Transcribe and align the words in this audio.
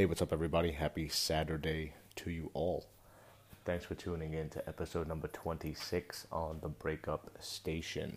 Hey, 0.00 0.06
what's 0.06 0.22
up, 0.22 0.32
everybody? 0.32 0.70
Happy 0.70 1.10
Saturday 1.10 1.92
to 2.16 2.30
you 2.30 2.50
all. 2.54 2.86
Thanks 3.66 3.84
for 3.84 3.94
tuning 3.94 4.32
in 4.32 4.48
to 4.48 4.66
episode 4.66 5.06
number 5.06 5.28
26 5.28 6.26
on 6.32 6.60
the 6.62 6.70
Breakup 6.70 7.28
Station. 7.38 8.16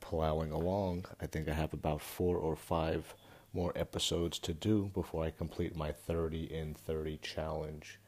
Plowing 0.00 0.52
along, 0.52 1.06
I 1.18 1.24
think 1.24 1.48
I 1.48 1.54
have 1.54 1.72
about 1.72 2.02
four 2.02 2.36
or 2.36 2.54
five 2.56 3.14
more 3.54 3.72
episodes 3.74 4.38
to 4.40 4.52
do 4.52 4.90
before 4.92 5.24
I 5.24 5.30
complete 5.30 5.74
my 5.74 5.92
30 5.92 6.52
in 6.54 6.74
30 6.74 7.16
challenge. 7.22 7.98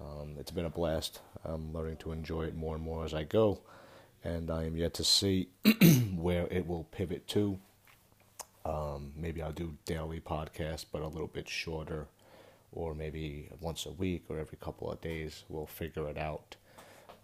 Um, 0.00 0.36
it's 0.38 0.50
been 0.50 0.64
a 0.64 0.70
blast. 0.70 1.20
I'm 1.44 1.74
learning 1.74 1.98
to 1.98 2.12
enjoy 2.12 2.44
it 2.44 2.56
more 2.56 2.76
and 2.76 2.82
more 2.82 3.04
as 3.04 3.12
I 3.12 3.24
go, 3.24 3.60
and 4.24 4.50
I 4.50 4.64
am 4.64 4.78
yet 4.78 4.94
to 4.94 5.04
see 5.04 5.48
where 6.16 6.46
it 6.50 6.66
will 6.66 6.84
pivot 6.84 7.28
to. 7.28 7.58
Um, 8.64 9.12
maybe 9.16 9.42
I'll 9.42 9.52
do 9.52 9.76
daily 9.84 10.20
podcasts, 10.20 10.86
but 10.90 11.02
a 11.02 11.08
little 11.08 11.26
bit 11.26 11.46
shorter, 11.46 12.06
or 12.72 12.94
maybe 12.94 13.48
once 13.60 13.86
a 13.86 13.92
week 13.92 14.24
or 14.28 14.38
every 14.38 14.58
couple 14.58 14.90
of 14.90 15.00
days. 15.00 15.44
We'll 15.48 15.66
figure 15.66 16.08
it 16.08 16.18
out. 16.18 16.56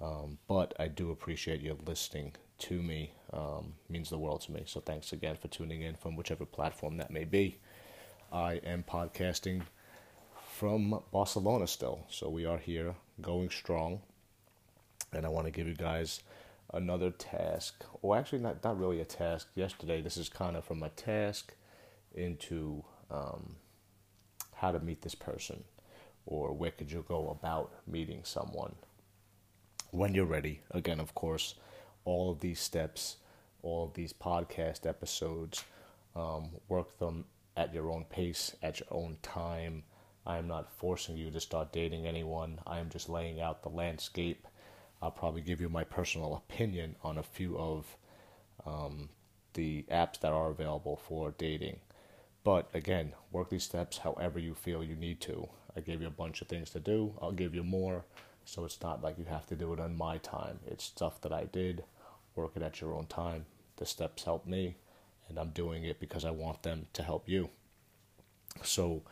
Um, 0.01 0.39
but 0.47 0.75
I 0.79 0.89
do 0.89 1.11
appreciate 1.11 1.61
you 1.61 1.77
listening 1.85 2.35
to 2.59 2.81
me. 2.83 3.13
Um, 3.33 3.75
means 3.89 4.11
the 4.11 4.19
world 4.19 4.43
to 4.43 4.53
me. 4.53 4.63
So 4.67 4.81
thanks 4.81 5.13
again 5.13 5.37
for 5.37 5.49
tuning 5.49 5.83
in 5.83 5.97
from 5.97 6.17
whichever 6.17 6.45
platform 6.45 6.97
that 6.99 7.11
may 7.11 7.25
be. 7.25 7.59
I 8.33 8.55
am 8.65 8.85
podcasting 8.85 9.63
from 10.59 11.01
Barcelona 11.13 11.67
still, 11.67 12.05
so 12.11 12.29
we 12.29 12.45
are 12.45 12.59
here 12.59 12.95
going 13.21 13.49
strong, 13.49 14.01
and 15.13 15.25
I 15.25 15.29
want 15.29 15.47
to 15.47 15.53
give 15.53 15.67
you 15.67 15.75
guys 15.75 16.23
another 16.75 17.11
task, 17.11 17.85
or 18.03 18.17
actually 18.17 18.41
not 18.41 18.63
not 18.63 18.79
really 18.79 19.01
a 19.01 19.05
task. 19.05 19.49
Yesterday, 19.55 20.03
this 20.03 20.17
is 20.17 20.29
kind 20.29 20.57
of 20.57 20.65
from 20.65 20.83
a 20.83 20.89
task 20.91 21.55
into 22.15 22.85
um, 23.11 23.57
how 24.61 24.73
to 24.73 24.81
meet 24.81 25.03
this 25.03 25.15
person, 25.15 25.65
or 26.27 26.53
where 26.53 26.71
could 26.71 26.91
you 26.91 27.05
go 27.09 27.31
about 27.31 27.73
meeting 27.87 28.21
someone. 28.25 28.75
When 29.91 30.15
you're 30.15 30.27
ready, 30.27 30.61
again, 30.71 31.01
of 31.01 31.15
course, 31.15 31.55
all 32.05 32.31
of 32.31 32.41
these 32.41 32.61
steps, 32.61 33.17
all 33.63 33.85
of 33.85 33.95
these 33.95 34.13
podcast 34.13 34.87
episodes, 34.87 35.65
um, 36.15 36.51
work 36.69 36.99
them 36.99 37.25
at 37.57 37.75
your 37.75 37.91
own 37.91 38.05
pace, 38.05 38.55
at 38.63 38.81
your 38.81 38.89
own 38.91 39.17
time. 39.23 39.85
I 40.27 40.39
am 40.39 40.47
not 40.47 40.73
forcing 40.77 41.17
you 41.17 41.31
to 41.31 41.41
start 41.41 41.73
dating 41.73 42.07
anyone. 42.07 42.61
I 42.67 42.79
am 42.81 42.91
just 42.91 43.09
laying 43.09 43.41
out 43.41 43.63
the 43.63 43.71
landscape 43.71 44.47
I'll 45.01 45.11
probably 45.11 45.43
give 45.43 45.61
you 45.61 45.69
my 45.69 45.85
personal 45.85 46.35
opinion 46.35 46.97
on 47.03 47.19
a 47.19 47.23
few 47.23 47.57
of 47.57 47.97
um, 48.67 49.11
the 49.55 49.85
apps 49.91 50.21
that 50.21 50.33
are 50.33 50.51
available 50.51 50.97
for 50.97 51.35
dating. 51.39 51.79
But 52.49 52.71
again, 52.73 53.13
work 53.31 53.51
these 53.51 53.65
steps 53.65 53.99
however 53.99 54.39
you 54.39 54.55
feel 54.55 54.83
you 54.83 54.97
need 54.97 55.21
to. 55.21 55.51
I 55.77 55.81
gave 55.81 56.01
you 56.01 56.07
a 56.07 56.23
bunch 56.23 56.41
of 56.41 56.49
things 56.49 56.71
to 56.71 56.81
do. 56.81 57.13
I'll 57.21 57.31
give 57.31 57.55
you 57.55 57.63
more, 57.63 58.07
so 58.47 58.65
it's 58.65 58.81
not 58.81 59.03
like 59.03 59.19
you 59.19 59.27
have 59.27 59.45
to 59.49 59.55
do 59.55 59.75
it 59.75 59.81
on 59.81 59.99
my 59.99 60.17
time. 60.17 60.59
It's 60.67 60.85
stuff 60.85 61.21
that 61.21 61.31
I 61.31 61.45
did. 61.45 61.85
Work 62.37 62.53
it 62.57 62.63
at 62.63 62.81
your 62.81 62.95
own 62.95 63.05
time. 63.05 63.45
The 63.77 63.85
steps 63.85 64.25
help 64.25 64.47
me, 64.47 64.77
and 65.29 65.39
I'm 65.39 65.51
doing 65.51 65.85
it 65.85 66.01
because 66.01 66.25
I 66.25 66.31
want 66.31 66.63
them 66.63 66.87
to 66.95 67.03
help 67.03 67.29
you. 67.29 67.51
So 68.63 69.03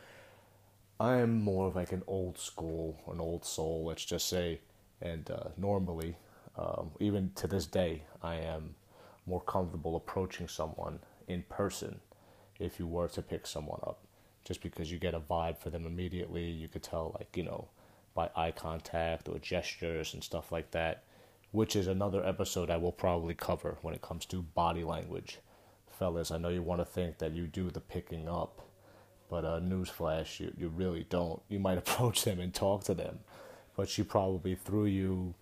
I'm 0.98 1.38
more 1.38 1.66
of 1.66 1.76
like 1.76 1.92
an 1.92 2.04
old 2.06 2.38
school, 2.38 2.98
an 3.12 3.20
old 3.20 3.44
soul, 3.44 3.84
let's 3.84 4.06
just 4.06 4.30
say 4.30 4.60
and 5.02 5.30
uh, 5.30 5.48
normally, 5.58 6.16
um, 6.56 6.92
even 7.00 7.32
to 7.34 7.46
this 7.46 7.66
day, 7.66 8.04
I 8.22 8.36
am 8.36 8.76
more 9.26 9.42
comfortable 9.42 9.94
approaching 9.94 10.48
someone 10.48 11.00
in 11.28 11.42
person 11.50 12.00
if 12.58 12.78
you 12.78 12.86
were 12.86 13.08
to 13.08 13.22
pick 13.22 13.46
someone 13.46 13.80
up. 13.82 14.00
Just 14.44 14.62
because 14.62 14.92
you 14.92 14.98
get 14.98 15.14
a 15.14 15.20
vibe 15.20 15.58
for 15.58 15.70
them 15.70 15.86
immediately, 15.86 16.44
you 16.44 16.68
could 16.68 16.82
tell, 16.82 17.14
like, 17.18 17.36
you 17.36 17.42
know, 17.42 17.68
by 18.14 18.30
eye 18.36 18.52
contact 18.52 19.28
or 19.28 19.38
gestures 19.38 20.14
and 20.14 20.22
stuff 20.22 20.52
like 20.52 20.70
that, 20.70 21.04
which 21.50 21.74
is 21.74 21.86
another 21.86 22.24
episode 22.24 22.70
I 22.70 22.76
will 22.76 22.92
probably 22.92 23.34
cover 23.34 23.78
when 23.82 23.94
it 23.94 24.02
comes 24.02 24.24
to 24.26 24.42
body 24.42 24.84
language. 24.84 25.38
Fellas, 25.98 26.30
I 26.30 26.38
know 26.38 26.48
you 26.48 26.62
want 26.62 26.80
to 26.80 26.84
think 26.84 27.18
that 27.18 27.32
you 27.32 27.46
do 27.46 27.70
the 27.70 27.80
picking 27.80 28.28
up, 28.28 28.62
but 29.28 29.44
uh, 29.44 29.60
newsflash, 29.60 30.38
you, 30.38 30.52
you 30.56 30.68
really 30.68 31.06
don't. 31.08 31.42
You 31.48 31.58
might 31.58 31.78
approach 31.86 32.24
them 32.24 32.38
and 32.40 32.54
talk 32.54 32.84
to 32.84 32.94
them 32.94 33.18
but 33.76 33.88
she 33.88 34.02
probably 34.02 34.54
threw 34.54 34.86
you 34.86 35.34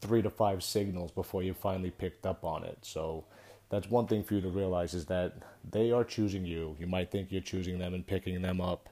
three 0.00 0.22
to 0.22 0.30
five 0.30 0.62
signals 0.62 1.10
before 1.10 1.42
you 1.42 1.54
finally 1.54 1.90
picked 1.90 2.26
up 2.26 2.44
on 2.44 2.64
it. 2.64 2.78
So 2.82 3.24
that's 3.72 3.88
one 3.88 4.06
thing 4.06 4.22
for 4.22 4.34
you 4.34 4.42
to 4.42 4.50
realize 4.50 4.92
is 4.92 5.06
that 5.06 5.32
they 5.70 5.92
are 5.92 6.04
choosing 6.04 6.44
you. 6.44 6.76
You 6.78 6.86
might 6.86 7.10
think 7.10 7.32
you're 7.32 7.40
choosing 7.40 7.78
them 7.78 7.94
and 7.94 8.06
picking 8.06 8.42
them 8.42 8.60
up, 8.60 8.90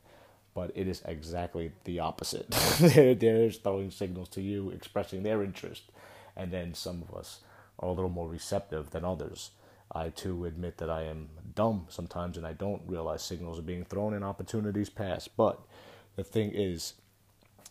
but 0.54 0.72
it 0.74 0.88
is 0.88 1.02
exactly 1.04 1.72
the 1.84 2.00
opposite. 2.00 2.50
they're, 2.80 3.14
they're 3.14 3.50
throwing 3.50 3.90
signals 3.90 4.30
to 4.30 4.40
you, 4.40 4.70
expressing 4.70 5.22
their 5.22 5.42
interest, 5.42 5.82
and 6.34 6.50
then 6.50 6.72
some 6.72 7.02
of 7.02 7.14
us 7.14 7.40
are 7.78 7.90
a 7.90 7.92
little 7.92 8.08
more 8.08 8.26
receptive 8.26 8.88
than 8.88 9.04
others. 9.04 9.50
I 9.92 10.08
too 10.08 10.46
admit 10.46 10.78
that 10.78 10.88
I 10.88 11.02
am 11.02 11.28
dumb 11.54 11.84
sometimes 11.90 12.38
and 12.38 12.46
I 12.46 12.54
don't 12.54 12.80
realize 12.86 13.22
signals 13.22 13.58
are 13.58 13.62
being 13.62 13.84
thrown 13.84 14.14
and 14.14 14.24
opportunities 14.24 14.88
pass. 14.88 15.28
But 15.28 15.60
the 16.16 16.24
thing 16.24 16.52
is, 16.52 16.94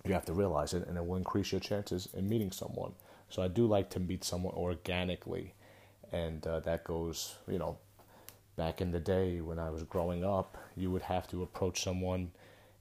you 0.06 0.14
have 0.14 0.26
to 0.26 0.34
realize 0.34 0.76
it 0.76 0.88
and 0.88 0.96
it 0.96 1.08
will 1.08 1.16
increase 1.16 1.52
your 1.52 1.62
chances 1.62 2.08
in 2.14 2.30
meeting 2.30 2.52
someone. 2.52 2.92
So 3.30 3.42
I 3.42 3.48
do 3.48 3.66
like 3.66 3.90
to 3.92 4.00
meet 4.00 4.24
someone 4.24 4.54
organically, 4.54 5.56
and 6.12 6.46
uh, 6.46 6.60
that 6.62 6.84
goes, 6.84 7.36
you 7.48 7.60
know, 7.60 7.78
back 8.56 8.82
in 8.82 8.92
the 8.92 9.00
day 9.00 9.42
when 9.42 9.60
I 9.60 9.70
was 9.70 9.84
growing 9.84 10.24
up, 10.24 10.58
you 10.76 10.92
would 10.92 11.04
have 11.04 11.28
to 11.30 11.44
approach 11.44 11.84
someone 11.84 12.32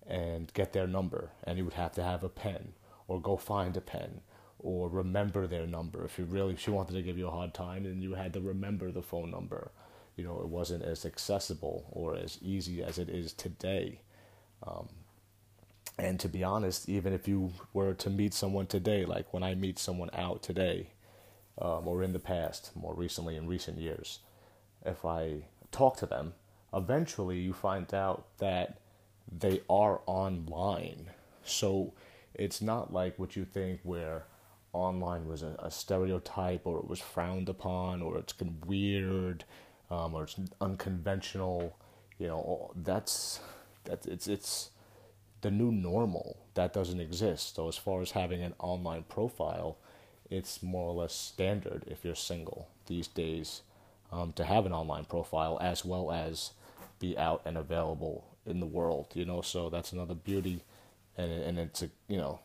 and 0.06 0.52
get 0.54 0.72
their 0.72 0.86
number, 0.86 1.30
and 1.44 1.58
you 1.58 1.64
would 1.64 1.74
have 1.74 1.92
to 1.92 2.02
have 2.02 2.24
a 2.24 2.28
pen 2.28 2.72
or 3.06 3.20
go 3.20 3.36
find 3.36 3.76
a 3.76 3.80
pen 3.80 4.20
or 4.58 4.88
remember 4.88 5.46
their 5.46 5.66
number. 5.66 6.04
If 6.04 6.18
you 6.18 6.24
really, 6.24 6.54
if 6.54 6.60
she 6.60 6.70
wanted 6.70 6.94
to 6.94 7.02
give 7.02 7.18
you 7.18 7.28
a 7.28 7.30
hard 7.30 7.54
time, 7.54 7.84
then 7.84 8.02
you 8.02 8.14
had 8.14 8.32
to 8.34 8.40
remember 8.40 8.90
the 8.90 9.02
phone 9.02 9.30
number. 9.30 9.70
You 10.16 10.24
know, 10.24 10.40
it 10.40 10.48
wasn't 10.48 10.82
as 10.82 11.04
accessible 11.06 11.86
or 11.92 12.16
as 12.16 12.38
easy 12.42 12.82
as 12.82 12.98
it 12.98 13.08
is 13.08 13.32
today. 13.32 14.00
Um, 14.66 14.88
and 15.98 16.18
to 16.20 16.28
be 16.28 16.42
honest, 16.42 16.88
even 16.88 17.12
if 17.12 17.28
you 17.28 17.52
were 17.72 17.94
to 17.94 18.10
meet 18.10 18.34
someone 18.34 18.66
today, 18.66 19.04
like 19.04 19.32
when 19.32 19.42
I 19.42 19.54
meet 19.54 19.78
someone 19.78 20.10
out 20.12 20.42
today, 20.42 20.88
um, 21.60 21.88
or 21.88 22.02
in 22.02 22.12
the 22.12 22.18
past, 22.18 22.70
more 22.74 22.94
recently 22.94 23.36
in 23.36 23.46
recent 23.46 23.78
years, 23.78 24.20
if 24.84 25.04
I 25.04 25.42
talk 25.72 25.96
to 25.98 26.06
them, 26.06 26.34
eventually 26.72 27.38
you 27.38 27.52
find 27.52 27.92
out 27.92 28.26
that 28.38 28.78
they 29.30 29.60
are 29.68 30.00
online. 30.06 31.10
So 31.44 31.92
it's 32.34 32.62
not 32.62 32.92
like 32.92 33.18
what 33.18 33.36
you 33.36 33.44
think 33.44 33.80
where 33.82 34.24
online 34.72 35.26
was 35.26 35.42
a, 35.42 35.56
a 35.58 35.70
stereotype 35.70 36.66
or 36.66 36.78
it 36.78 36.88
was 36.88 37.00
frowned 37.00 37.48
upon 37.48 38.02
or 38.02 38.18
it's 38.18 38.34
weird 38.66 39.44
um, 39.90 40.14
or 40.14 40.24
it's 40.24 40.36
unconventional. 40.60 41.76
You 42.18 42.28
know, 42.28 42.70
that's 42.76 43.40
that's 43.84 44.06
it's 44.06 44.28
it's 44.28 44.70
the 45.40 45.50
new 45.50 45.72
normal 45.72 46.36
that 46.54 46.72
doesn't 46.72 47.00
exist. 47.00 47.56
So 47.56 47.68
as 47.68 47.76
far 47.76 48.02
as 48.02 48.12
having 48.12 48.42
an 48.42 48.54
online 48.58 49.04
profile, 49.04 49.78
it's 50.30 50.62
more 50.62 50.88
or 50.88 50.94
less 50.94 51.14
standard 51.14 51.84
if 51.86 52.04
you're 52.04 52.14
single 52.14 52.68
these 52.86 53.08
days 53.08 53.62
um, 54.12 54.32
to 54.32 54.44
have 54.44 54.66
an 54.66 54.72
online 54.72 55.04
profile 55.04 55.58
as 55.60 55.84
well 55.84 56.10
as 56.10 56.52
be 56.98 57.16
out 57.16 57.42
and 57.44 57.56
available 57.56 58.24
in 58.46 58.60
the 58.60 58.66
world. 58.66 59.08
You 59.14 59.24
know, 59.24 59.42
so 59.42 59.70
that's 59.70 59.92
another 59.92 60.14
beauty, 60.14 60.62
and 61.16 61.30
and 61.30 61.58
it's 61.58 61.82
a 61.82 61.90
you 62.08 62.16
know 62.16 62.40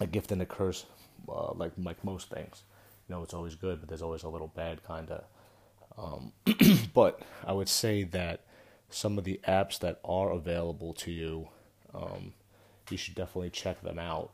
a 0.00 0.06
gift 0.06 0.32
and 0.32 0.42
a 0.42 0.46
curse, 0.46 0.86
uh, 1.28 1.52
like 1.52 1.72
like 1.78 2.02
most 2.04 2.30
things. 2.30 2.62
You 3.08 3.14
know, 3.14 3.22
it's 3.22 3.34
always 3.34 3.54
good, 3.54 3.80
but 3.80 3.88
there's 3.88 4.02
always 4.02 4.22
a 4.22 4.28
little 4.28 4.52
bad 4.54 4.84
kind 4.84 5.10
of. 5.10 5.24
Um, 5.98 6.32
but 6.94 7.20
I 7.46 7.52
would 7.52 7.68
say 7.68 8.04
that 8.04 8.40
some 8.88 9.18
of 9.18 9.24
the 9.24 9.40
apps 9.46 9.78
that 9.80 10.00
are 10.04 10.30
available 10.30 10.92
to 10.94 11.10
you 11.10 11.48
um, 11.94 12.32
you 12.90 12.96
should 12.96 13.14
definitely 13.14 13.50
check 13.50 13.82
them 13.82 13.98
out. 13.98 14.30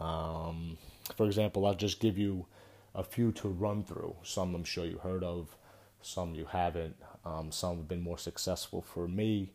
Um, 0.00 0.78
for 1.16 1.26
example, 1.26 1.66
I'll 1.66 1.74
just 1.74 2.00
give 2.00 2.18
you 2.18 2.46
a 2.94 3.02
few 3.02 3.32
to 3.32 3.48
run 3.48 3.84
through. 3.84 4.16
Some 4.22 4.54
I'm 4.54 4.64
sure 4.64 4.84
you 4.84 4.98
heard 4.98 5.24
of, 5.24 5.56
some 6.02 6.34
you 6.34 6.46
haven't. 6.46 6.96
Um, 7.24 7.52
some 7.52 7.76
have 7.76 7.88
been 7.88 8.00
more 8.00 8.18
successful 8.18 8.82
for 8.82 9.06
me, 9.08 9.50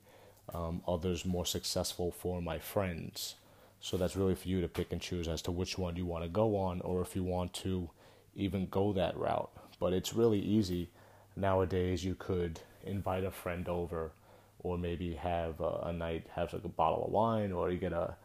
um, 0.54 0.82
others 0.88 1.26
more 1.26 1.46
successful 1.46 2.12
for 2.12 2.42
my 2.42 2.60
friends. 2.60 3.36
So 3.80 3.98
that's 3.98 4.16
really 4.16 4.36
for 4.36 4.48
you 4.48 4.62
to 4.62 4.68
pick 4.68 4.92
and 4.92 5.02
choose 5.02 5.28
as 5.28 5.42
to 5.44 5.52
which 5.52 5.78
one 5.78 5.96
you 5.96 6.06
want 6.06 6.24
to 6.24 6.30
go 6.30 6.58
on, 6.58 6.82
or 6.82 7.02
if 7.02 7.16
you 7.16 7.24
want 7.24 7.54
to 7.56 7.90
even 8.36 8.68
go 8.68 8.94
that 8.94 9.18
route. 9.18 9.52
But 9.80 9.94
it's 9.94 10.14
really 10.14 10.40
easy 10.40 10.90
nowadays. 11.36 12.04
You 12.04 12.16
could 12.16 12.60
invite 12.84 13.24
a 13.24 13.32
friend 13.32 13.68
over 13.68 14.12
or 14.60 14.78
maybe 14.78 15.14
have 15.14 15.60
a, 15.62 15.82
a 15.84 15.94
night 15.94 16.26
have 16.36 16.54
like 16.54 16.64
a 16.64 16.70
bottle 16.70 17.06
of 17.06 17.12
wine, 17.12 17.52
or 17.52 17.70
you 17.70 17.78
get 17.78 17.94
a 17.94 18.16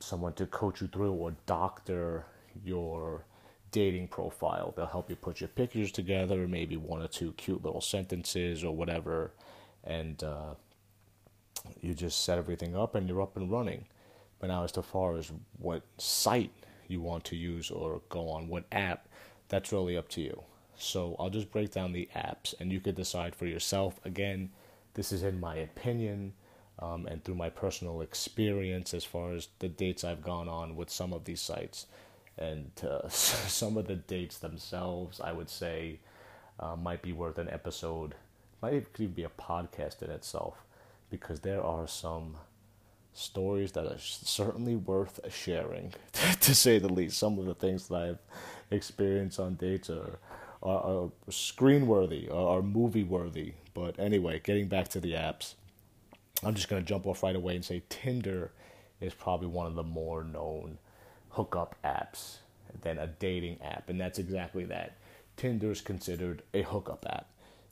someone 0.00 0.32
to 0.34 0.46
coach 0.46 0.80
you 0.80 0.88
through 0.88 1.12
or 1.12 1.34
doctor 1.46 2.24
your 2.64 3.24
dating 3.70 4.08
profile. 4.08 4.72
They'll 4.76 4.86
help 4.86 5.08
you 5.08 5.16
put 5.16 5.40
your 5.40 5.48
pictures 5.48 5.92
together, 5.92 6.48
maybe 6.48 6.76
one 6.76 7.02
or 7.02 7.08
two 7.08 7.32
cute 7.32 7.64
little 7.64 7.80
sentences 7.80 8.64
or 8.64 8.74
whatever, 8.74 9.32
and 9.84 10.22
uh, 10.24 10.54
you 11.80 11.94
just 11.94 12.24
set 12.24 12.38
everything 12.38 12.76
up 12.76 12.94
and 12.94 13.08
you're 13.08 13.22
up 13.22 13.36
and 13.36 13.50
running. 13.50 13.84
But 14.38 14.48
now, 14.48 14.64
as 14.64 14.72
far 14.72 15.16
as 15.16 15.30
what 15.58 15.82
site 15.98 16.52
you 16.88 17.00
want 17.00 17.24
to 17.24 17.36
use 17.36 17.70
or 17.70 18.00
go 18.08 18.30
on, 18.30 18.48
what 18.48 18.64
app, 18.72 19.06
that's 19.48 19.72
really 19.72 19.96
up 19.96 20.08
to 20.10 20.22
you. 20.22 20.42
So 20.76 21.14
I'll 21.18 21.30
just 21.30 21.52
break 21.52 21.72
down 21.72 21.92
the 21.92 22.08
apps 22.16 22.54
and 22.58 22.72
you 22.72 22.80
could 22.80 22.94
decide 22.94 23.36
for 23.36 23.46
yourself. 23.46 24.00
Again, 24.04 24.50
this 24.94 25.12
is 25.12 25.22
in 25.22 25.38
my 25.38 25.56
opinion 25.56 26.32
um, 26.80 27.06
and 27.06 27.22
through 27.22 27.34
my 27.34 27.50
personal 27.50 28.00
experience 28.00 28.94
as 28.94 29.04
far 29.04 29.32
as 29.32 29.48
the 29.58 29.68
dates 29.68 30.04
I've 30.04 30.22
gone 30.22 30.48
on 30.48 30.76
with 30.76 30.90
some 30.90 31.12
of 31.12 31.24
these 31.24 31.40
sites. 31.40 31.86
And 32.38 32.70
uh, 32.82 33.08
some 33.08 33.76
of 33.76 33.86
the 33.86 33.96
dates 33.96 34.38
themselves, 34.38 35.20
I 35.20 35.32
would 35.32 35.50
say, 35.50 36.00
uh, 36.58 36.76
might 36.76 37.02
be 37.02 37.12
worth 37.12 37.38
an 37.38 37.48
episode, 37.50 38.14
might 38.62 38.86
even 38.98 39.14
be 39.14 39.24
a 39.24 39.30
podcast 39.30 40.02
in 40.02 40.10
itself, 40.10 40.64
because 41.10 41.40
there 41.40 41.62
are 41.62 41.86
some 41.86 42.36
stories 43.12 43.72
that 43.72 43.86
are 43.86 43.98
certainly 43.98 44.76
worth 44.76 45.20
sharing, 45.30 45.92
to 46.40 46.54
say 46.54 46.78
the 46.78 46.92
least. 46.92 47.18
Some 47.18 47.38
of 47.38 47.46
the 47.46 47.54
things 47.54 47.88
that 47.88 47.96
I've 47.96 48.18
experienced 48.70 49.40
on 49.40 49.54
dates 49.54 49.90
are 49.90 50.18
are, 50.62 51.10
screen 51.30 51.86
worthy, 51.86 52.28
are 52.28 52.62
movie 52.62 53.04
worthy. 53.04 53.54
But 53.72 53.98
anyway, 53.98 54.40
getting 54.44 54.68
back 54.68 54.88
to 54.88 55.00
the 55.00 55.12
apps, 55.12 55.54
I'm 56.42 56.54
just 56.54 56.68
gonna 56.68 56.82
jump 56.82 57.06
off 57.06 57.22
right 57.22 57.36
away 57.36 57.54
and 57.56 57.64
say 57.64 57.82
Tinder 57.88 58.52
is 59.00 59.14
probably 59.14 59.48
one 59.48 59.66
of 59.66 59.74
the 59.74 59.82
more 59.82 60.24
known 60.24 60.78
hookup 61.30 61.76
apps 61.84 62.38
than 62.82 62.98
a 62.98 63.06
dating 63.06 63.58
app, 63.62 63.88
and 63.88 64.00
that's 64.00 64.18
exactly 64.18 64.64
that. 64.66 64.96
Tinder 65.36 65.70
is 65.70 65.80
considered 65.80 66.42
a 66.52 66.62
hookup 66.62 67.06
app. 67.08 67.26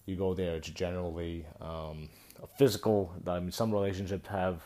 You 0.07 0.17
go 0.17 0.35
there, 0.35 0.57
it's 0.57 0.71
generally 0.71 1.45
um, 1.61 2.09
a 2.43 2.47
physical. 2.47 3.13
I 3.27 3.41
mean, 3.41 3.53
some 3.53 3.73
relationships 3.73 4.29
have 4.29 4.63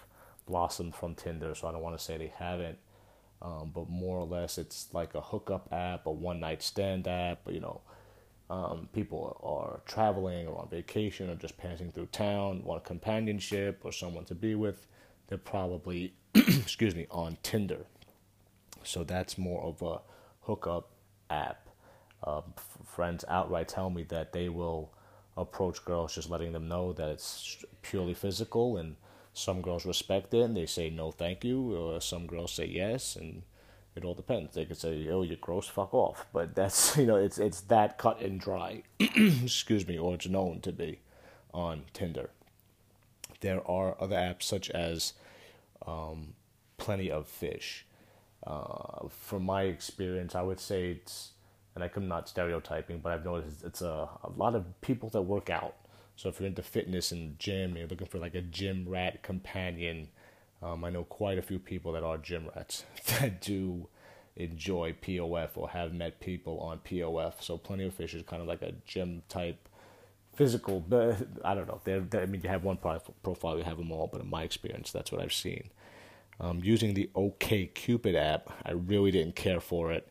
blossomed 0.47 0.95
from 0.95 1.15
Tinder, 1.15 1.55
so 1.55 1.69
I 1.69 1.73
don't 1.73 1.83
want 1.83 1.99
to 1.99 2.03
say 2.03 2.17
they 2.17 2.33
haven't. 2.37 2.79
Um, 3.41 3.73
but 3.75 3.89
more 3.89 4.19
or 4.19 4.27
less, 4.27 4.57
it's 4.57 4.89
like 4.93 5.15
a 5.15 5.21
hookup 5.21 5.73
app, 5.73 6.07
a 6.07 6.13
one 6.13 6.39
night 6.39 6.63
stand 6.63 7.09
app. 7.09 7.41
You 7.51 7.61
know, 7.61 7.81
um, 8.53 8.87
people 8.93 9.41
are 9.43 9.81
traveling 9.87 10.47
or 10.47 10.61
on 10.61 10.69
vacation 10.69 11.31
or 11.31 11.35
just 11.37 11.57
passing 11.57 11.91
through 11.91 12.07
town, 12.07 12.63
want 12.65 12.85
companionship 12.85 13.81
or 13.83 13.93
someone 13.93 14.27
to 14.27 14.35
be 14.35 14.55
with, 14.55 14.87
they're 15.27 15.39
probably, 15.39 16.13
excuse 16.35 16.95
me, 16.95 17.07
on 17.11 17.39
Tinder. 17.43 17.87
So 18.85 19.05
that's 19.05 19.39
more 19.39 19.63
of 19.63 19.81
a 19.81 20.03
hookup 20.43 20.91
app. 21.31 21.71
Uh, 22.23 22.43
f- 22.59 22.79
friends 22.85 23.25
outright 23.27 23.69
tell 23.69 23.89
me 23.89 24.03
that 24.11 24.35
they 24.35 24.51
will 24.51 24.93
approach 25.35 25.83
girls 25.87 26.15
just 26.15 26.29
letting 26.29 26.53
them 26.53 26.69
know 26.69 26.93
that 26.93 27.09
it's 27.09 27.65
purely 27.81 28.13
physical, 28.13 28.77
and 28.77 28.97
some 29.33 29.63
girls 29.63 29.87
respect 29.87 30.35
it 30.35 30.43
and 30.43 30.55
they 30.55 30.67
say 30.67 30.91
no, 30.91 31.11
thank 31.11 31.43
you, 31.43 31.75
or 31.75 32.03
some 32.03 32.27
girls 32.27 32.53
say 32.53 32.67
yes, 32.67 33.17
and 33.17 33.45
it 33.95 34.05
all 34.05 34.15
depends. 34.15 34.55
They 34.55 34.65
could 34.65 34.79
say, 34.79 35.09
"Oh, 35.09 35.23
you're 35.23 35.37
gross, 35.37 35.69
fuck 35.69 35.93
off," 35.93 36.27
but 36.33 36.55
that's 36.55 36.97
you 36.97 37.07
know, 37.07 37.17
it's 37.17 37.39
it's 37.39 37.61
that 37.63 37.99
cut 37.99 38.21
and 38.21 38.41
dry. 38.41 38.83
Excuse 39.01 39.87
me, 39.87 39.99
or 39.99 40.15
it's 40.15 40.29
known 40.29 40.61
to 40.61 40.73
be 40.73 41.01
on 41.53 41.83
Tinder. 41.93 42.31
There 43.41 43.67
are 43.69 43.97
other 44.01 44.17
apps 44.17 44.45
such 44.45 44.71
as 44.71 45.15
um, 45.87 46.35
Plenty 46.79 47.11
of 47.11 47.27
Fish. 47.27 47.85
Uh, 48.47 49.09
from 49.09 49.45
my 49.45 49.63
experience, 49.63 50.35
I 50.35 50.43
would 50.43 50.61
say 50.61 50.91
it's, 50.91 51.33
and 51.75 51.85
I'm 51.85 52.09
not 52.09 52.29
stereotyping, 52.29 52.99
but 52.99 53.13
I've 53.13 53.25
noticed 53.25 53.65
it's 53.65 53.83
a, 53.83 54.09
a 54.23 54.31
lot 54.37 54.55
of 54.55 54.81
people 54.81 55.09
that 55.11 55.23
work 55.23 55.51
out. 55.51 55.77
So 56.17 56.29
if 56.29 56.41
you're 56.41 56.49
into 56.49 56.63
fitness 56.63 57.13
and 57.13 57.39
gym, 57.39 57.77
you're 57.77 57.87
looking 57.87 58.07
for 58.07 58.19
like 58.19 58.35
a 58.35 58.43
gym 58.43 58.87
rat 58.89 59.23
companion 59.23 60.09
um, 60.63 60.85
I 60.85 60.91
know 60.91 61.05
quite 61.05 61.39
a 61.39 61.43
few 61.43 61.59
people 61.59 61.93
that 61.93 62.03
are 62.03 62.19
gym 62.19 62.49
rats 62.55 62.85
that 63.07 63.41
do 63.41 63.89
enjoy 64.37 64.95
POF 65.03 65.51
or 65.57 65.69
have 65.71 65.93
met 65.93 66.21
people 66.21 66.59
on 66.61 66.79
POF. 66.79 67.35
So 67.41 67.59
Plenty 67.59 67.85
of 67.85 67.95
Fish 67.95 68.15
is 68.15 68.23
kind 68.23 68.41
of 68.41 68.49
like 68.49 68.63
a 68.63 68.73
gym 68.87 69.23
type 69.29 69.69
physical, 70.35 70.81
but 70.81 71.17
I 71.45 71.55
don't 71.55 71.69
know. 71.69 71.81
They're, 71.85 72.01
they're, 72.01 72.23
I 72.23 72.27
mean, 72.27 72.41
you 72.43 72.49
have 72.49 72.65
one 72.65 72.79
profile, 72.79 73.59
you 73.59 73.65
have 73.65 73.77
them 73.77 73.93
all, 73.93 74.09
but 74.11 74.23
in 74.23 74.31
my 74.31 74.43
experience, 74.43 74.91
that's 74.91 75.13
what 75.13 75.21
I've 75.21 75.33
seen. 75.33 75.71
Um, 76.41 76.61
using 76.63 76.95
the 76.95 77.11
OkCupid 77.15 78.15
app, 78.15 78.51
I 78.65 78.73
really 78.73 79.11
didn't 79.11 79.37
care 79.37 79.61
for 79.61 79.93
it. 79.93 80.09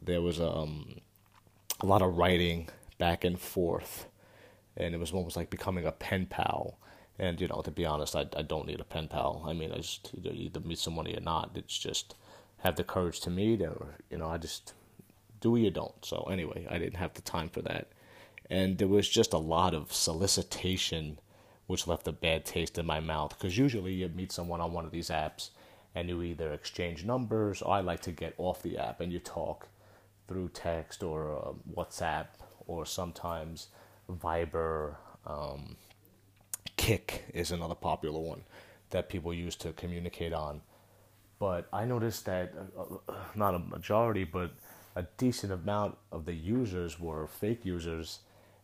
There 0.00 0.22
was 0.22 0.40
um, 0.40 0.96
a 1.80 1.86
lot 1.86 2.02
of 2.02 2.16
writing 2.16 2.68
back 2.98 3.24
and 3.24 3.38
forth, 3.38 4.06
and 4.76 4.94
it 4.94 4.98
was 4.98 5.12
almost 5.12 5.36
like 5.36 5.50
becoming 5.50 5.84
a 5.86 5.92
pen 5.92 6.26
pal. 6.26 6.78
And 7.18 7.40
you 7.40 7.48
know, 7.48 7.60
to 7.62 7.70
be 7.70 7.86
honest, 7.86 8.16
I 8.16 8.26
I 8.36 8.42
don't 8.42 8.66
need 8.66 8.80
a 8.80 8.84
pen 8.84 9.08
pal. 9.08 9.44
I 9.46 9.52
mean, 9.52 9.72
I 9.72 9.76
just 9.76 10.10
either 10.22 10.60
meet 10.60 10.78
somebody 10.78 11.16
or 11.16 11.20
not. 11.20 11.50
It's 11.54 11.78
just 11.78 12.14
have 12.58 12.76
the 12.76 12.84
courage 12.84 13.20
to 13.20 13.30
meet, 13.30 13.60
or 13.62 13.96
you 14.10 14.18
know, 14.18 14.28
I 14.28 14.38
just 14.38 14.74
do 15.40 15.54
or 15.54 15.58
you 15.58 15.70
don't. 15.70 16.04
So 16.04 16.28
anyway, 16.30 16.66
I 16.70 16.78
didn't 16.78 16.96
have 16.96 17.14
the 17.14 17.22
time 17.22 17.48
for 17.48 17.62
that, 17.62 17.88
and 18.50 18.78
there 18.78 18.88
was 18.88 19.08
just 19.08 19.32
a 19.32 19.38
lot 19.38 19.74
of 19.74 19.92
solicitation, 19.92 21.18
which 21.66 21.86
left 21.86 22.08
a 22.08 22.12
bad 22.12 22.44
taste 22.44 22.78
in 22.78 22.86
my 22.86 23.00
mouth. 23.00 23.36
Because 23.36 23.58
usually 23.58 23.92
you 23.94 24.08
meet 24.08 24.32
someone 24.32 24.60
on 24.60 24.72
one 24.72 24.84
of 24.84 24.92
these 24.92 25.10
apps, 25.10 25.50
and 25.94 26.08
you 26.08 26.22
either 26.22 26.52
exchange 26.52 27.04
numbers, 27.04 27.62
or 27.62 27.74
I 27.74 27.80
like 27.80 28.00
to 28.02 28.12
get 28.12 28.34
off 28.38 28.62
the 28.62 28.78
app 28.78 29.00
and 29.00 29.12
you 29.12 29.18
talk 29.18 29.68
through 30.28 30.48
text 30.50 31.02
or 31.02 31.36
uh, 31.36 31.52
WhatsApp 31.76 32.28
or 32.66 32.86
sometimes 32.86 33.68
Viber. 34.10 34.96
Um, 35.26 35.76
Kik 36.82 37.26
is 37.32 37.52
another 37.52 37.76
popular 37.76 38.18
one 38.18 38.42
that 38.90 39.08
people 39.08 39.32
use 39.32 39.54
to 39.54 39.72
communicate 39.72 40.32
on. 40.32 40.62
But 41.38 41.68
I 41.72 41.84
noticed 41.84 42.26
that 42.26 42.54
uh, 42.76 42.96
uh, 43.08 43.14
not 43.36 43.54
a 43.54 43.60
majority, 43.60 44.24
but 44.24 44.50
a 44.96 45.04
decent 45.16 45.52
amount 45.52 45.96
of 46.10 46.24
the 46.24 46.32
users 46.32 46.98
were 46.98 47.28
fake 47.28 47.64
users 47.64 48.18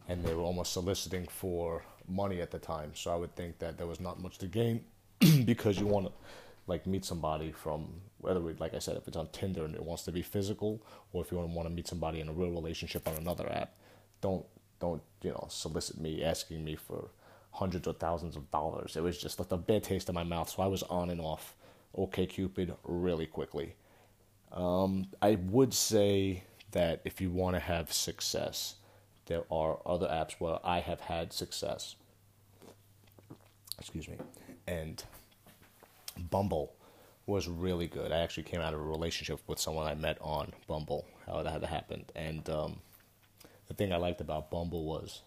and 0.09 0.25
they 0.25 0.35
were 0.35 0.43
almost 0.43 0.73
soliciting 0.73 1.29
for 1.29 1.85
money 2.09 2.41
at 2.41 2.51
the 2.51 2.59
time. 2.59 2.91
So 2.93 3.13
I 3.13 3.15
would 3.15 3.37
think 3.37 3.61
that 3.61 3.79
there 3.79 3.87
was 3.87 4.01
not 4.01 4.21
much 4.21 4.39
to 4.39 4.49
gain 4.49 4.85
because 5.45 5.79
you 5.79 5.87
want 5.87 6.07
to 6.07 6.13
like 6.67 6.89
meet 6.89 7.05
somebody 7.05 7.53
from 7.53 7.87
whether 8.19 8.41
we 8.41 8.53
like 8.55 8.75
I 8.75 8.81
said 8.81 8.97
if 8.97 9.07
it's 9.07 9.17
on 9.17 9.29
Tinder 9.29 9.65
and 9.65 9.77
it 9.77 9.83
wants 9.85 10.03
to 10.07 10.11
be 10.11 10.23
physical 10.23 10.83
or 11.13 11.23
if 11.23 11.31
you 11.31 11.39
want 11.39 11.69
to 11.69 11.73
meet 11.73 11.87
somebody 11.87 12.19
in 12.19 12.29
a 12.29 12.33
real 12.33 12.51
relationship 12.51 13.07
on 13.07 13.15
another 13.15 13.49
app, 13.49 13.75
don't 14.21 14.45
don't 14.81 15.03
you 15.23 15.31
know 15.31 15.47
solicit 15.49 16.01
me 16.01 16.25
asking 16.25 16.65
me 16.65 16.75
for 16.75 17.11
hundreds 17.51 17.87
or 17.89 17.95
thousands 17.95 18.37
of 18.37 18.51
dollars. 18.51 18.97
It 18.97 19.03
was 19.03 19.19
just 19.19 19.39
like 19.39 19.51
a 19.53 19.57
bad 19.57 19.83
taste 19.83 20.09
in 20.09 20.15
my 20.15 20.25
mouth. 20.25 20.49
So 20.49 20.63
I 20.63 20.67
was 20.67 20.83
on 20.85 21.11
and 21.11 21.21
off 21.21 21.55
OkCupid 21.97 22.77
really 22.85 23.27
quickly. 23.27 23.75
Um, 24.53 25.07
I 25.21 25.37
would 25.37 25.75
say 25.75 26.45
that 26.73 27.01
if 27.05 27.21
you 27.21 27.31
want 27.31 27.57
to 27.57 27.61
have 27.61 27.93
success, 27.93 28.77
there 29.27 29.45
are 29.51 29.79
other 29.85 30.07
apps 30.07 30.35
where 30.39 30.59
I 30.65 30.81
have 30.81 31.01
had 31.01 31.33
success. 31.33 31.97
Excuse 33.79 34.09
me. 34.09 34.17
And 34.67 35.03
Bumble 36.31 36.75
was 37.27 37.47
really 37.47 37.87
good. 37.87 38.11
I 38.11 38.19
actually 38.19 38.45
came 38.45 38.61
out 38.61 38.75
of 38.75 38.81
a 38.81 38.85
relationship 38.85 39.41
with 39.47 39.59
someone 39.59 39.87
I 39.87 39.95
met 39.95 40.19
on 40.21 40.53
Bumble. 40.67 41.07
How 41.27 41.43
that 41.43 41.63
happened. 41.65 42.11
And 42.17 42.49
um, 42.49 42.81
the 43.67 43.75
thing 43.75 43.93
I 43.93 43.97
liked 43.97 44.21
about 44.21 44.51
Bumble 44.51 44.85
was 44.85 45.23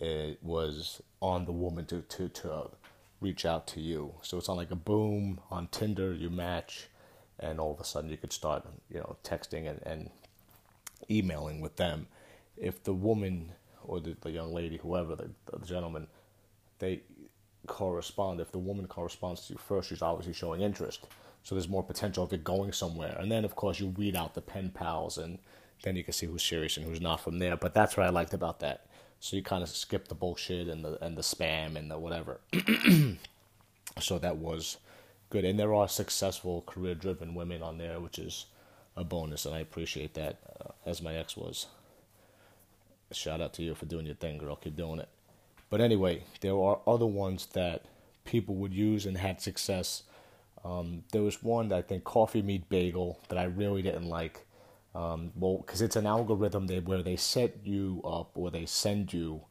it 0.00 0.38
was 0.42 1.00
on 1.20 1.44
the 1.44 1.52
woman 1.52 1.86
to, 1.86 2.02
to, 2.02 2.28
to 2.28 2.70
reach 3.20 3.44
out 3.44 3.66
to 3.68 3.80
you. 3.80 4.14
So 4.22 4.38
it's 4.38 4.48
not 4.48 4.56
like 4.56 4.70
a 4.70 4.76
boom 4.76 5.40
on 5.50 5.68
Tinder, 5.68 6.12
you 6.12 6.30
match, 6.30 6.88
and 7.38 7.58
all 7.58 7.72
of 7.72 7.80
a 7.80 7.84
sudden 7.84 8.10
you 8.10 8.16
could 8.16 8.32
start, 8.32 8.66
you 8.90 8.98
know, 8.98 9.16
texting 9.24 9.68
and, 9.68 9.80
and 9.84 10.10
emailing 11.10 11.60
with 11.60 11.76
them. 11.76 12.06
If 12.56 12.82
the 12.84 12.94
woman 12.94 13.52
or 13.84 14.00
the, 14.00 14.16
the 14.20 14.30
young 14.30 14.52
lady, 14.52 14.78
whoever, 14.78 15.14
the, 15.14 15.30
the 15.50 15.64
gentleman, 15.64 16.08
they 16.78 17.02
correspond, 17.66 18.40
if 18.40 18.52
the 18.52 18.58
woman 18.58 18.86
corresponds 18.86 19.46
to 19.46 19.54
you 19.54 19.58
first, 19.58 19.88
she's 19.88 20.02
obviously 20.02 20.32
showing 20.32 20.60
interest. 20.60 21.06
So 21.42 21.54
there's 21.54 21.68
more 21.68 21.84
potential 21.84 22.24
of 22.24 22.32
it 22.32 22.42
going 22.42 22.72
somewhere. 22.72 23.16
And 23.20 23.30
then, 23.30 23.44
of 23.44 23.54
course, 23.54 23.78
you 23.78 23.88
weed 23.88 24.16
out 24.16 24.34
the 24.34 24.40
pen 24.40 24.70
pals, 24.74 25.16
and 25.16 25.38
then 25.84 25.94
you 25.94 26.02
can 26.02 26.12
see 26.12 26.26
who's 26.26 26.42
serious 26.42 26.76
and 26.76 26.84
who's 26.84 27.00
not 27.00 27.20
from 27.20 27.38
there. 27.38 27.56
But 27.56 27.72
that's 27.72 27.96
what 27.96 28.04
I 28.04 28.10
liked 28.10 28.34
about 28.34 28.60
that. 28.60 28.85
So 29.20 29.36
you 29.36 29.42
kind 29.42 29.62
of 29.62 29.68
skip 29.68 30.08
the 30.08 30.14
bullshit 30.14 30.68
and 30.68 30.84
the 30.84 31.02
and 31.04 31.16
the 31.16 31.22
spam 31.22 31.76
and 31.76 31.90
the 31.90 31.98
whatever. 31.98 32.40
so 34.00 34.18
that 34.18 34.36
was 34.36 34.76
good, 35.30 35.44
and 35.44 35.58
there 35.58 35.74
are 35.74 35.88
successful 35.88 36.62
career-driven 36.66 37.34
women 37.34 37.62
on 37.62 37.78
there, 37.78 37.98
which 37.98 38.18
is 38.18 38.46
a 38.96 39.04
bonus, 39.04 39.44
and 39.46 39.54
I 39.54 39.60
appreciate 39.60 40.14
that. 40.14 40.38
Uh, 40.60 40.70
as 40.86 41.02
my 41.02 41.14
ex 41.14 41.36
was. 41.36 41.66
Shout 43.12 43.40
out 43.40 43.52
to 43.54 43.62
you 43.62 43.74
for 43.74 43.86
doing 43.86 44.06
your 44.06 44.14
thing, 44.14 44.38
girl. 44.38 44.56
Keep 44.56 44.76
doing 44.76 45.00
it. 45.00 45.08
But 45.68 45.80
anyway, 45.80 46.22
there 46.40 46.56
are 46.56 46.80
other 46.86 47.06
ones 47.06 47.46
that 47.52 47.84
people 48.24 48.54
would 48.56 48.72
use 48.72 49.04
and 49.04 49.18
had 49.18 49.40
success. 49.40 50.04
Um, 50.64 51.04
there 51.12 51.22
was 51.22 51.42
one 51.42 51.68
that 51.68 51.76
I 51.76 51.82
think 51.82 52.04
Coffee 52.04 52.42
Meet 52.42 52.68
Bagel 52.68 53.18
that 53.28 53.38
I 53.38 53.44
really 53.44 53.82
didn't 53.82 54.08
like. 54.08 54.46
Um, 54.96 55.32
well, 55.36 55.58
because 55.58 55.82
it's 55.82 55.96
an 55.96 56.06
algorithm 56.06 56.68
that 56.68 56.88
where 56.88 57.02
they 57.02 57.16
set 57.16 57.58
you 57.64 58.00
up 58.02 58.30
or 58.34 58.50
they 58.50 58.64
send 58.64 59.12
you 59.12 59.42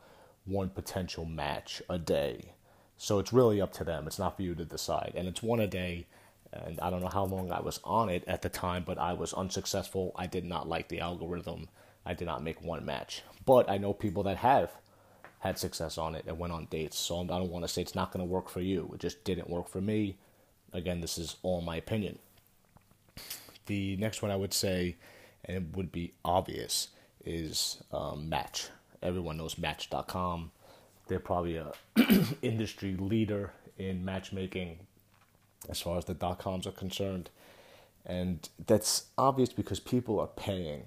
one 0.45 0.69
potential 0.69 1.23
match 1.23 1.83
a 1.87 1.99
day. 1.99 2.53
So 2.97 3.19
it's 3.19 3.31
really 3.31 3.61
up 3.61 3.71
to 3.73 3.83
them. 3.83 4.07
It's 4.07 4.17
not 4.17 4.37
for 4.37 4.41
you 4.41 4.55
to 4.55 4.65
decide. 4.65 5.13
And 5.15 5.27
it's 5.27 5.43
one 5.43 5.59
a 5.59 5.67
day. 5.67 6.07
And 6.51 6.79
I 6.79 6.89
don't 6.89 7.01
know 7.01 7.09
how 7.09 7.25
long 7.25 7.51
I 7.51 7.61
was 7.61 7.79
on 7.83 8.09
it 8.09 8.23
at 8.27 8.41
the 8.41 8.49
time, 8.49 8.83
but 8.87 8.97
I 8.97 9.13
was 9.13 9.33
unsuccessful. 9.33 10.13
I 10.15 10.25
did 10.25 10.45
not 10.45 10.67
like 10.67 10.87
the 10.87 11.01
algorithm. 11.01 11.67
I 12.05 12.15
did 12.15 12.25
not 12.25 12.43
make 12.43 12.63
one 12.63 12.83
match. 12.83 13.21
But 13.45 13.69
I 13.69 13.77
know 13.77 13.93
people 13.93 14.23
that 14.23 14.37
have 14.37 14.71
had 15.41 15.59
success 15.59 15.99
on 15.99 16.15
it 16.15 16.25
and 16.25 16.39
went 16.39 16.53
on 16.53 16.65
dates. 16.71 16.97
So 16.97 17.21
I 17.21 17.25
don't 17.25 17.51
want 17.51 17.65
to 17.65 17.67
say 17.67 17.83
it's 17.83 17.93
not 17.93 18.11
going 18.11 18.25
to 18.25 18.31
work 18.31 18.49
for 18.49 18.61
you. 18.61 18.89
It 18.95 18.99
just 18.99 19.23
didn't 19.23 19.49
work 19.49 19.67
for 19.67 19.81
me. 19.81 20.17
Again, 20.73 21.01
this 21.01 21.19
is 21.19 21.35
all 21.43 21.61
my 21.61 21.75
opinion. 21.75 22.17
The 23.67 23.95
next 23.97 24.23
one 24.23 24.31
I 24.31 24.35
would 24.35 24.53
say, 24.53 24.95
and 25.45 25.57
it 25.57 25.77
would 25.77 25.91
be 25.91 26.13
obvious, 26.23 26.89
is 27.23 27.81
um, 27.91 28.29
Match. 28.29 28.67
Everyone 29.01 29.37
knows 29.37 29.57
Match.com. 29.57 30.51
They're 31.07 31.19
probably 31.19 31.57
a 31.57 31.71
industry 32.41 32.95
leader 32.95 33.53
in 33.77 34.03
matchmaking 34.03 34.79
as 35.69 35.81
far 35.81 35.97
as 35.97 36.05
the 36.05 36.13
dot 36.13 36.39
coms 36.39 36.65
are 36.65 36.71
concerned. 36.71 37.29
And 38.05 38.47
that's 38.65 39.05
obvious 39.17 39.49
because 39.49 39.79
people 39.79 40.19
are 40.19 40.27
paying. 40.27 40.83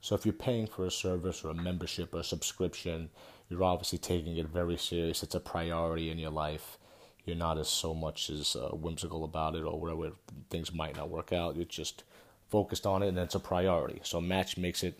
So 0.00 0.14
if 0.14 0.24
you're 0.24 0.32
paying 0.32 0.66
for 0.66 0.86
a 0.86 0.90
service 0.90 1.44
or 1.44 1.50
a 1.50 1.54
membership 1.54 2.14
or 2.14 2.20
a 2.20 2.24
subscription, 2.24 3.10
you're 3.48 3.64
obviously 3.64 3.98
taking 3.98 4.36
it 4.36 4.46
very 4.46 4.76
serious. 4.76 5.22
It's 5.22 5.34
a 5.34 5.40
priority 5.40 6.10
in 6.10 6.18
your 6.18 6.30
life. 6.30 6.78
You're 7.24 7.36
not 7.36 7.58
as 7.58 7.68
so 7.68 7.92
much 7.92 8.30
as 8.30 8.56
uh, 8.56 8.68
whimsical 8.68 9.24
about 9.24 9.56
it 9.56 9.64
or 9.64 9.78
whatever 9.78 10.12
things 10.48 10.72
might 10.72 10.96
not 10.96 11.10
work 11.10 11.32
out. 11.32 11.56
You're 11.56 11.64
just 11.64 12.04
focused 12.50 12.86
on 12.86 13.02
it 13.02 13.08
and 13.08 13.18
it's 13.18 13.34
a 13.34 13.40
priority. 13.40 14.00
So 14.02 14.20
Match 14.20 14.56
makes 14.56 14.82
it 14.82 14.98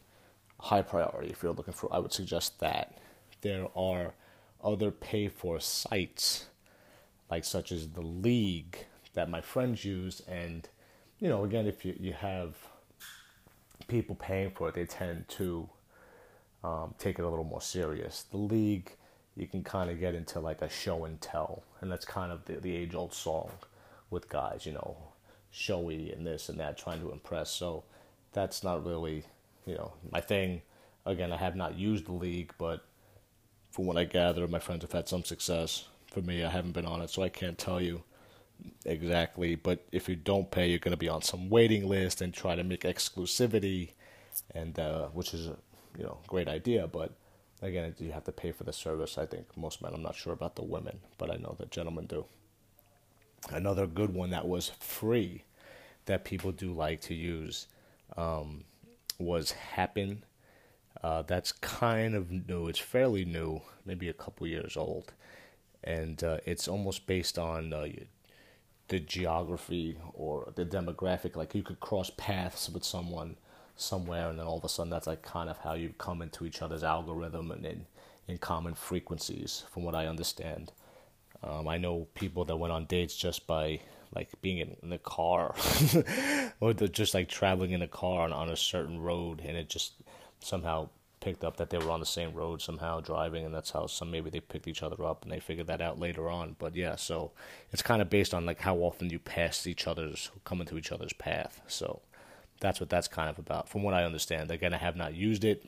high 0.59 0.83
priority 0.83 1.30
if 1.30 1.42
you're 1.42 1.52
looking 1.52 1.75
for. 1.75 1.92
I 1.92 1.99
would 1.99 2.12
suggest 2.12 2.61
that 2.61 2.99
there 3.42 3.66
are 3.76 4.14
other 4.62 4.90
pay 4.90 5.28
for 5.28 5.59
sites 5.61 6.47
like 7.30 7.45
such 7.45 7.73
as 7.73 7.88
the 7.90 8.02
League 8.02 8.87
that 9.14 9.30
my 9.30 9.40
friends 9.40 9.85
use 9.85 10.21
and 10.28 10.69
you 11.19 11.28
know 11.28 11.45
again 11.45 11.66
if 11.66 11.85
you 11.85 11.95
you 11.99 12.12
have 12.12 12.54
people 13.88 14.14
paying 14.14 14.50
for 14.50 14.69
it 14.69 14.75
they 14.75 14.85
tend 14.85 15.26
to 15.28 15.69
um, 16.62 16.95
take 16.99 17.19
it 17.19 17.23
a 17.23 17.28
little 17.28 17.45
more 17.45 17.62
serious. 17.62 18.25
The 18.30 18.37
League 18.37 18.92
you 19.37 19.47
can 19.47 19.62
kind 19.62 19.90
of 19.90 19.99
get 19.99 20.14
into 20.14 20.40
like 20.40 20.61
a 20.61 20.69
show 20.69 21.04
and 21.04 21.21
tell, 21.21 21.62
and 21.80 21.90
that's 21.90 22.04
kind 22.04 22.33
of 22.33 22.45
the, 22.45 22.54
the 22.54 22.76
age 22.76 22.95
old 22.95 23.14
song 23.14 23.50
with 24.11 24.28
guys, 24.28 24.66
you 24.66 24.73
know, 24.73 24.97
showy 25.50 26.12
and 26.12 26.26
this 26.26 26.49
and 26.49 26.59
that, 26.61 26.78
trying 26.78 27.00
to 27.00 27.12
impress. 27.12 27.50
So 27.50 27.85
that's 28.33 28.62
not 28.62 28.85
really, 28.85 29.25
you 29.66 29.75
know, 29.75 29.92
my 30.11 30.21
thing. 30.21 30.62
Again, 31.07 31.33
I 31.33 31.37
have 31.37 31.57
not 31.57 31.78
used 31.78 32.07
the 32.07 32.12
league, 32.12 32.52
but 32.59 32.85
from 33.71 33.87
what 33.87 33.97
I 33.97 34.04
gather, 34.04 34.47
my 34.47 34.59
friends 34.59 34.83
have 34.83 34.92
had 34.92 35.09
some 35.09 35.25
success. 35.25 35.87
For 36.09 36.21
me, 36.21 36.45
I 36.45 36.50
haven't 36.50 36.73
been 36.73 36.87
on 36.87 37.00
it, 37.00 37.11
so 37.11 37.23
I 37.23 37.28
can't 37.28 37.59
tell 37.59 37.80
you 37.80 38.02
exactly. 38.85 39.54
But 39.54 39.85
if 39.92 40.09
you 40.09 40.16
don't 40.16 40.50
pay, 40.50 40.69
you're 40.69 40.78
going 40.78 40.92
to 40.92 40.97
be 40.97 41.09
on 41.09 41.23
some 41.23 41.49
waiting 41.49 41.88
list 41.88 42.21
and 42.21 42.35
try 42.35 42.54
to 42.57 42.64
make 42.64 42.83
exclusivity, 42.83 43.90
and 44.54 44.78
uh, 44.78 45.09
which 45.09 45.35
is 45.35 45.47
a 45.47 45.57
you 45.97 46.04
know 46.04 46.19
great 46.26 46.49
idea. 46.49 46.87
But 46.87 47.12
again, 47.62 47.95
you 47.99 48.12
have 48.12 48.25
to 48.25 48.33
pay 48.33 48.52
for 48.52 48.64
the 48.64 48.73
service. 48.73 49.19
I 49.19 49.26
think 49.26 49.47
most 49.57 49.83
men. 49.83 49.92
I'm 49.95 50.02
not 50.02 50.16
sure 50.16 50.33
about 50.33 50.57
the 50.57 50.64
women, 50.64 50.99
but 51.19 51.30
I 51.30 51.37
know 51.37 51.54
that 51.59 51.71
gentlemen 51.71 52.07
do. 52.07 52.25
Another 53.49 53.87
good 53.87 54.12
one 54.14 54.30
that 54.30 54.47
was 54.47 54.70
free 54.78 55.44
that 56.06 56.25
people 56.25 56.52
do 56.52 56.73
like 56.73 57.00
to 57.00 57.14
use 57.14 57.66
um, 58.16 58.64
was 59.18 59.54
Happn. 59.76 60.18
Uh, 61.02 61.23
that's 61.23 61.52
kind 61.52 62.14
of 62.14 62.30
new. 62.30 62.68
It's 62.68 62.78
fairly 62.78 63.25
new, 63.25 63.62
maybe 63.87 64.09
a 64.09 64.12
couple 64.12 64.47
years 64.47 64.76
old, 64.76 65.12
and 65.82 66.23
uh, 66.23 66.38
it's 66.44 66.68
almost 66.68 67.06
based 67.06 67.38
on 67.38 67.73
uh, 67.73 67.87
the 68.88 69.00
geography 69.00 69.97
or 70.12 70.52
the 70.56 70.66
demographic. 70.66 71.37
Like 71.37 71.54
you 71.54 71.62
could 71.62 71.80
cross 71.80 72.11
paths 72.16 72.68
with 72.68 72.85
someone 72.85 73.37
somewhere, 73.76 74.28
and 74.28 74.38
then 74.38 74.47
all 74.47 74.59
of 74.59 74.64
a 74.64 74.68
sudden 74.68 74.90
that's 74.90 75.06
like 75.06 75.23
kind 75.23 75.49
of 75.49 75.59
how 75.59 75.73
you 75.73 75.94
come 75.97 76.20
into 76.20 76.44
each 76.44 76.61
other's 76.61 76.85
algorithm 76.85 77.50
and 77.50 77.64
in, 77.64 77.87
in 78.28 78.38
common 78.38 78.75
frequencies, 78.75 79.64
from 79.73 79.85
what 79.85 79.94
I 79.94 80.06
understand. 80.06 80.73
Um, 81.42 81.68
I 81.68 81.78
know 81.78 82.06
people 82.14 82.44
that 82.47 82.56
went 82.56 82.73
on 82.73 82.85
dates 82.87 83.16
just 83.16 83.47
by 83.47 83.80
like 84.14 84.28
being 84.42 84.59
in, 84.59 84.76
in 84.82 84.90
the 84.90 84.99
car, 84.99 85.54
or 86.61 86.73
just 86.73 87.14
like 87.14 87.28
traveling 87.28 87.70
in 87.70 87.82
a 87.82 87.88
car 87.88 88.23
on, 88.23 88.32
on 88.32 88.50
a 88.50 88.56
certain 88.56 89.00
road, 89.00 89.40
and 89.44 89.56
it 89.56 89.68
just 89.68 89.94
somehow 90.40 90.88
picked 91.20 91.44
up 91.44 91.59
that 91.59 91.68
they 91.70 91.78
were 91.78 91.90
on 91.90 92.00
the 92.00 92.06
same 92.06 92.32
road 92.32 92.61
somehow 92.61 93.00
driving, 93.00 93.44
and 93.44 93.54
that's 93.54 93.70
how 93.70 93.87
some 93.87 94.11
maybe 94.11 94.30
they 94.30 94.40
picked 94.40 94.66
each 94.66 94.82
other 94.82 95.04
up, 95.04 95.23
and 95.23 95.30
they 95.30 95.38
figured 95.38 95.66
that 95.68 95.80
out 95.80 95.99
later 95.99 96.28
on. 96.28 96.56
But 96.59 96.75
yeah, 96.75 96.97
so 96.97 97.32
it's 97.73 97.82
kind 97.82 98.02
of 98.02 98.11
based 98.11 98.35
on 98.35 98.47
like 98.47 98.61
how 98.61 98.76
often 98.76 99.11
you 99.11 99.18
pass 99.18 99.66
each 99.66 99.87
other's, 99.87 100.30
come 100.44 100.61
into 100.61 100.76
each 100.76 100.92
other's 100.92 101.12
path. 101.12 101.61
So 101.68 102.00
that's 102.61 102.80
what 102.80 102.90
that's 102.90 103.09
kind 103.09 103.30
of 103.30 103.38
about, 103.38 103.68
from 103.68 103.82
what 103.82 103.94
I 103.94 104.04
understand. 104.04 104.50
Again, 104.50 104.75
I 104.75 104.78
have 104.78 104.97
not 104.97 105.14
used 105.14 105.44
it. 105.44 105.64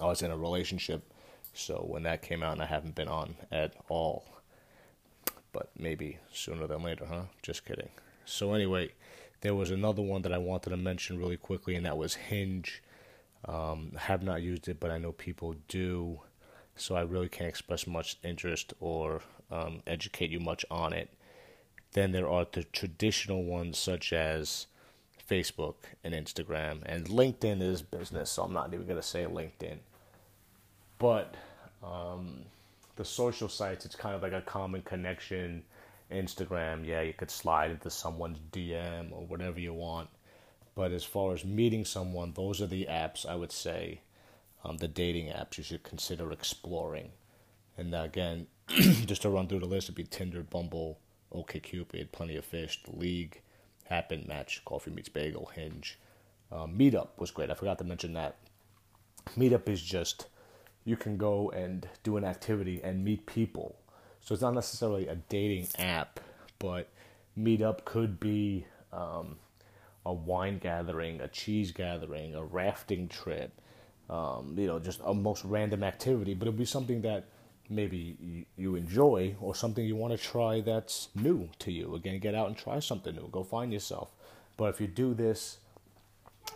I 0.00 0.06
was 0.06 0.22
in 0.22 0.30
a 0.30 0.36
relationship, 0.36 1.12
so 1.52 1.84
when 1.86 2.04
that 2.04 2.22
came 2.22 2.42
out, 2.42 2.52
and 2.52 2.62
I 2.62 2.66
haven't 2.66 2.94
been 2.94 3.08
on 3.08 3.34
at 3.52 3.74
all. 3.88 4.24
But 5.54 5.70
maybe 5.78 6.18
sooner 6.32 6.66
than 6.66 6.82
later, 6.82 7.06
huh? 7.06 7.22
Just 7.40 7.64
kidding. 7.64 7.88
So 8.26 8.52
anyway, 8.52 8.90
there 9.40 9.54
was 9.54 9.70
another 9.70 10.02
one 10.02 10.22
that 10.22 10.32
I 10.32 10.38
wanted 10.38 10.70
to 10.70 10.76
mention 10.76 11.18
really 11.18 11.36
quickly, 11.38 11.76
and 11.76 11.86
that 11.86 11.96
was 11.96 12.14
Hinge. 12.14 12.82
Um, 13.46 13.92
have 13.96 14.22
not 14.22 14.42
used 14.42 14.68
it, 14.68 14.80
but 14.80 14.90
I 14.90 14.98
know 14.98 15.12
people 15.12 15.54
do, 15.68 16.20
so 16.76 16.96
I 16.96 17.02
really 17.02 17.28
can't 17.28 17.48
express 17.48 17.86
much 17.86 18.16
interest 18.24 18.72
or 18.80 19.20
um, 19.50 19.82
educate 19.86 20.30
you 20.30 20.40
much 20.40 20.64
on 20.70 20.92
it. 20.94 21.10
Then 21.92 22.12
there 22.12 22.28
are 22.28 22.46
the 22.50 22.64
traditional 22.64 23.44
ones 23.44 23.78
such 23.78 24.12
as 24.12 24.66
Facebook 25.30 25.74
and 26.02 26.14
Instagram, 26.14 26.82
and 26.86 27.06
LinkedIn 27.06 27.62
is 27.62 27.82
business, 27.82 28.30
so 28.30 28.44
I'm 28.44 28.52
not 28.52 28.72
even 28.72 28.86
going 28.86 29.00
to 29.00 29.06
say 29.06 29.24
LinkedIn. 29.24 29.76
But 30.98 31.34
um, 31.82 32.46
the 32.96 33.04
social 33.04 33.48
sites, 33.48 33.84
it's 33.84 33.96
kind 33.96 34.14
of 34.14 34.22
like 34.22 34.32
a 34.32 34.42
common 34.42 34.82
connection. 34.82 35.64
Instagram, 36.10 36.86
yeah, 36.86 37.00
you 37.00 37.12
could 37.12 37.30
slide 37.30 37.70
into 37.70 37.90
someone's 37.90 38.38
DM 38.52 39.10
or 39.10 39.26
whatever 39.26 39.58
you 39.58 39.72
want. 39.72 40.08
But 40.74 40.92
as 40.92 41.04
far 41.04 41.32
as 41.32 41.44
meeting 41.44 41.84
someone, 41.84 42.32
those 42.32 42.60
are 42.60 42.66
the 42.66 42.86
apps 42.90 43.26
I 43.26 43.36
would 43.36 43.52
say, 43.52 44.00
um, 44.64 44.76
the 44.78 44.88
dating 44.88 45.28
apps 45.28 45.56
you 45.56 45.64
should 45.64 45.82
consider 45.82 46.30
exploring. 46.32 47.12
And 47.76 47.94
again, 47.94 48.46
just 48.68 49.22
to 49.22 49.30
run 49.30 49.46
through 49.46 49.60
the 49.60 49.66
list, 49.66 49.86
it'd 49.86 49.94
be 49.94 50.04
Tinder, 50.04 50.42
Bumble, 50.42 50.98
OkCupid, 51.32 52.12
Plenty 52.12 52.36
of 52.36 52.44
Fish, 52.44 52.82
The 52.84 52.96
League, 52.96 53.40
Happn, 53.90 54.26
Match, 54.26 54.64
Coffee 54.64 54.90
Meets 54.90 55.08
Bagel, 55.08 55.50
Hinge. 55.54 55.98
Um, 56.50 56.76
Meetup 56.78 57.08
was 57.18 57.30
great. 57.30 57.50
I 57.50 57.54
forgot 57.54 57.78
to 57.78 57.84
mention 57.84 58.12
that. 58.14 58.36
Meetup 59.36 59.68
is 59.68 59.82
just 59.82 60.26
you 60.84 60.96
can 60.96 61.16
go 61.16 61.50
and 61.50 61.88
do 62.02 62.16
an 62.16 62.24
activity 62.24 62.80
and 62.82 63.04
meet 63.04 63.26
people. 63.26 63.76
So 64.20 64.32
it's 64.32 64.42
not 64.42 64.54
necessarily 64.54 65.06
a 65.06 65.16
dating 65.16 65.68
app, 65.78 66.20
but 66.58 66.88
Meetup 67.38 67.84
could 67.84 68.20
be 68.20 68.66
um, 68.92 69.36
a 70.06 70.12
wine 70.12 70.58
gathering, 70.58 71.20
a 71.20 71.28
cheese 71.28 71.72
gathering, 71.72 72.34
a 72.34 72.44
rafting 72.44 73.08
trip, 73.08 73.52
um, 74.08 74.54
you 74.56 74.66
know, 74.66 74.78
just 74.78 75.00
a 75.04 75.14
most 75.14 75.44
random 75.44 75.82
activity. 75.82 76.34
But 76.34 76.48
it'll 76.48 76.58
be 76.58 76.64
something 76.64 77.02
that 77.02 77.24
maybe 77.70 78.46
you 78.56 78.76
enjoy 78.76 79.34
or 79.40 79.54
something 79.54 79.84
you 79.84 79.96
want 79.96 80.18
to 80.18 80.22
try 80.22 80.60
that's 80.60 81.08
new 81.14 81.48
to 81.60 81.72
you. 81.72 81.94
Again, 81.94 82.18
get 82.18 82.34
out 82.34 82.48
and 82.48 82.56
try 82.56 82.78
something 82.78 83.14
new. 83.14 83.28
Go 83.30 83.42
find 83.42 83.72
yourself. 83.72 84.10
But 84.56 84.66
if 84.66 84.80
you 84.80 84.86
do 84.86 85.14
this 85.14 85.58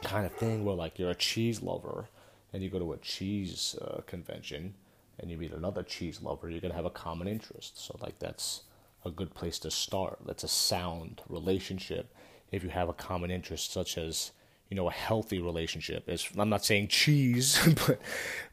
kind 0.02 0.26
of 0.26 0.32
thing 0.32 0.64
where 0.64 0.76
like 0.76 0.99
you're 0.99 1.11
a 1.11 1.14
cheese 1.14 1.62
lover 1.62 2.06
and 2.52 2.62
you 2.62 2.70
go 2.70 2.78
to 2.78 2.92
a 2.92 2.98
cheese 2.98 3.76
uh, 3.82 4.00
convention 4.06 4.74
and 5.18 5.30
you 5.30 5.36
meet 5.36 5.52
another 5.52 5.82
cheese 5.82 6.22
lover, 6.22 6.48
you're 6.48 6.60
gonna 6.60 6.74
have 6.74 6.84
a 6.84 6.90
common 6.90 7.28
interest. 7.28 7.78
So 7.84 7.98
like 8.00 8.18
that's 8.18 8.62
a 9.04 9.10
good 9.10 9.34
place 9.34 9.58
to 9.60 9.70
start. 9.70 10.18
That's 10.24 10.44
a 10.44 10.48
sound 10.48 11.22
relationship 11.28 12.14
if 12.50 12.62
you 12.62 12.70
have 12.70 12.88
a 12.88 12.94
common 12.94 13.30
interest 13.30 13.72
such 13.72 13.98
as 13.98 14.32
you 14.70 14.76
know 14.76 14.88
a 14.88 14.92
healthy 14.92 15.40
relationship. 15.40 16.08
As 16.08 16.28
I'm 16.36 16.48
not 16.48 16.64
saying 16.64 16.88
cheese, 16.88 17.58
but 17.86 18.00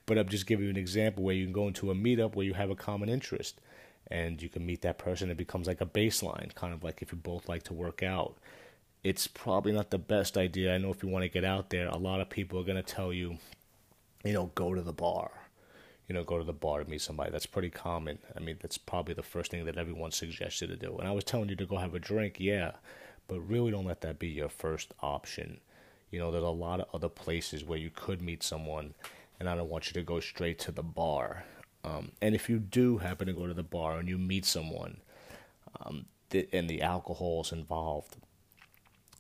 but 0.06 0.18
I'm 0.18 0.30
just 0.30 0.48
giving 0.48 0.66
you 0.66 0.72
an 0.72 0.78
example 0.78 1.24
where 1.24 1.36
you 1.36 1.46
can 1.46 1.54
go 1.54 1.68
into 1.68 1.92
a 1.92 1.96
meetup 1.96 2.36
where 2.36 2.46
you 2.46 2.54
have 2.54 2.70
a 2.70 2.76
common 2.76 3.10
interest, 3.10 3.60
and 4.08 4.42
you 4.42 4.50
can 4.50 4.66
meet 4.66 4.82
that 4.82 4.98
person. 4.98 5.30
It 5.30 5.38
becomes 5.38 5.68
like 5.68 5.82
a 5.82 5.86
baseline, 5.86 6.54
kind 6.56 6.74
of 6.74 6.84
like 6.84 7.02
if 7.02 7.12
you 7.12 7.18
both 7.18 7.50
like 7.50 7.64
to 7.64 7.74
work 7.74 8.04
out. 8.04 8.38
It's 9.04 9.28
probably 9.28 9.72
not 9.72 9.92
the 9.92 10.00
best 10.00 10.36
idea. 10.36 10.74
I 10.74 10.80
know 10.80 10.90
if 10.90 11.04
you 11.04 11.10
want 11.10 11.22
to 11.24 11.30
get 11.30 11.46
out 11.46 11.70
there, 11.70 11.88
a 11.90 11.98
lot 11.98 12.22
of 12.22 12.30
people 12.30 12.60
are 12.60 12.64
going 12.64 12.76
to 12.76 12.82
tell 12.82 13.14
you, 13.14 13.38
you 14.26 14.34
know, 14.34 14.52
go 14.56 14.74
to 14.74 14.82
the 14.82 14.94
bar. 14.94 15.32
You 16.08 16.14
know, 16.14 16.24
go 16.24 16.38
to 16.38 16.44
the 16.44 16.54
bar 16.54 16.84
to 16.84 16.90
meet 16.90 17.02
somebody. 17.02 17.32
That's 17.32 17.48
pretty 17.48 17.72
common. 17.72 18.20
I 18.36 18.40
mean, 18.40 18.58
that's 18.62 18.78
probably 18.78 19.16
the 19.16 19.24
first 19.24 19.50
thing 19.50 19.66
that 19.66 19.78
everyone 19.78 20.12
suggests 20.12 20.62
you 20.62 20.68
to 20.68 20.76
do. 20.76 20.98
And 20.98 21.08
I 21.08 21.12
was 21.12 21.24
telling 21.24 21.50
you 21.50 21.56
to 21.56 21.66
go 21.66 21.78
have 21.78 21.96
a 21.96 22.00
drink, 22.00 22.36
yeah, 22.40 22.74
but 23.28 23.40
really 23.40 23.72
don't 23.72 23.86
let 23.86 24.02
that 24.02 24.20
be 24.20 24.28
your 24.28 24.50
first 24.50 24.94
option 25.02 25.62
you 26.16 26.22
know, 26.22 26.32
there's 26.32 26.46
a 26.46 26.48
lot 26.48 26.80
of 26.80 26.88
other 26.94 27.10
places 27.10 27.66
where 27.66 27.78
you 27.78 27.90
could 27.94 28.22
meet 28.22 28.42
someone, 28.42 28.94
and 29.38 29.50
I 29.50 29.56
don't 29.56 29.70
want 29.70 29.88
you 29.88 29.94
to 29.94 30.02
go 30.02 30.22
straight 30.22 30.60
to 30.60 30.72
the 30.72 30.82
bar. 30.82 31.44
Um, 31.84 32.14
and 32.22 32.34
if 32.34 32.50
you 32.50 32.58
do 32.58 33.00
happen 33.00 33.28
to 33.28 33.34
go 33.34 33.48
to 33.48 33.54
the 33.54 33.64
bar 33.64 34.00
and 34.00 34.08
you 34.08 34.18
meet 34.18 34.46
someone, 34.46 35.02
um, 35.82 36.06
th- 36.30 36.48
and 36.54 36.70
the 36.70 36.82
alcohol 36.82 37.42
is 37.42 37.52
involved, 37.52 38.16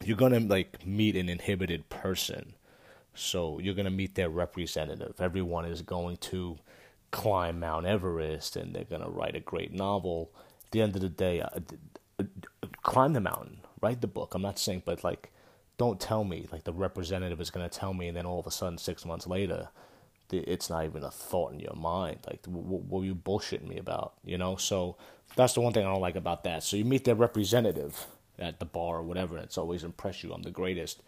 you're 0.06 0.16
gonna 0.16 0.40
like 0.40 0.86
meet 0.86 1.18
an 1.18 1.28
inhibited 1.28 1.90
person. 1.90 2.54
So 3.16 3.60
you're 3.60 3.74
gonna 3.74 3.90
meet 3.90 4.16
their 4.16 4.30
representative. 4.30 5.16
Everyone 5.20 5.66
is 5.66 5.82
going 5.82 6.18
to 6.18 6.58
climb 7.12 7.60
Mount 7.60 7.86
Everest 7.86 8.56
and 8.56 8.76
they're 8.76 8.84
gonna 8.84 9.10
write 9.10 9.36
a 9.36 9.40
great 9.40 9.74
novel. 9.74 10.32
At 10.66 10.72
the 10.72 10.82
end 10.82 10.96
of 10.96 11.02
the 11.02 11.10
day, 11.10 11.42
uh, 11.42 11.60
climb 12.84 13.14
the 13.14 13.22
mountain, 13.22 13.62
write 13.82 14.02
the 14.02 14.08
book. 14.08 14.34
I'm 14.34 14.42
not 14.42 14.60
saying, 14.60 14.84
but 14.86 15.04
like, 15.04 15.32
don't 15.78 16.00
tell 16.00 16.24
me 16.24 16.48
like 16.52 16.64
the 16.64 16.74
representative 16.74 17.42
is 17.42 17.50
gonna 17.50 17.70
tell 17.70 17.94
me, 17.94 18.08
and 18.08 18.18
then 18.18 18.26
all 18.26 18.40
of 18.40 18.48
a 18.48 18.52
sudden, 18.52 18.78
six 18.78 19.06
months 19.06 19.28
later, 19.28 19.70
it's 20.32 20.70
not 20.70 20.86
even 20.86 21.04
a 21.04 21.12
thought 21.12 21.54
in 21.54 21.60
your 21.60 21.76
mind. 21.76 22.20
Like, 22.28 22.46
what 22.48 22.86
were 22.88 23.06
you 23.06 23.16
bullshitting 23.16 23.68
me 23.68 23.78
about? 23.78 24.14
You 24.24 24.38
know. 24.38 24.56
So 24.56 24.98
that's 25.36 25.54
the 25.54 25.62
one 25.62 25.74
thing 25.74 25.86
I 25.86 25.92
don't 25.92 26.02
like 26.02 26.16
about 26.16 26.44
that. 26.46 26.64
So 26.64 26.78
you 26.78 26.86
meet 26.86 27.04
their 27.04 27.16
representative 27.16 28.08
at 28.40 28.60
the 28.60 28.66
bar 28.66 28.98
or 28.98 29.04
whatever, 29.04 29.36
and 29.36 29.46
it's 29.46 29.58
always 29.58 29.84
impress 29.84 30.24
you. 30.24 30.34
I'm 30.34 30.42
the 30.42 30.52
greatest. 30.52 31.02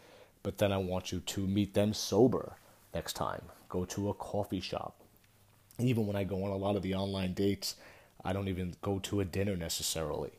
But 0.48 0.60
then 0.60 0.72
I 0.72 0.78
want 0.78 1.12
you 1.12 1.20
to 1.20 1.46
meet 1.46 1.74
them 1.74 1.94
sober 1.94 2.56
next 2.94 3.18
time. 3.18 3.42
Go 3.68 3.84
to 3.84 4.08
a 4.08 4.14
coffee 4.14 4.62
shop. 4.62 4.96
Even 5.78 6.08
when 6.08 6.16
I 6.16 6.24
go 6.24 6.42
on 6.46 6.52
a 6.52 6.56
lot 6.56 6.78
of 6.78 6.84
the 6.84 6.96
online 6.96 7.34
dates, 7.34 7.76
I 8.24 8.32
don't 8.32 8.48
even 8.48 8.76
go 8.82 9.00
to 9.00 9.20
a 9.20 9.26
dinner 9.26 9.58
necessarily. 9.58 10.32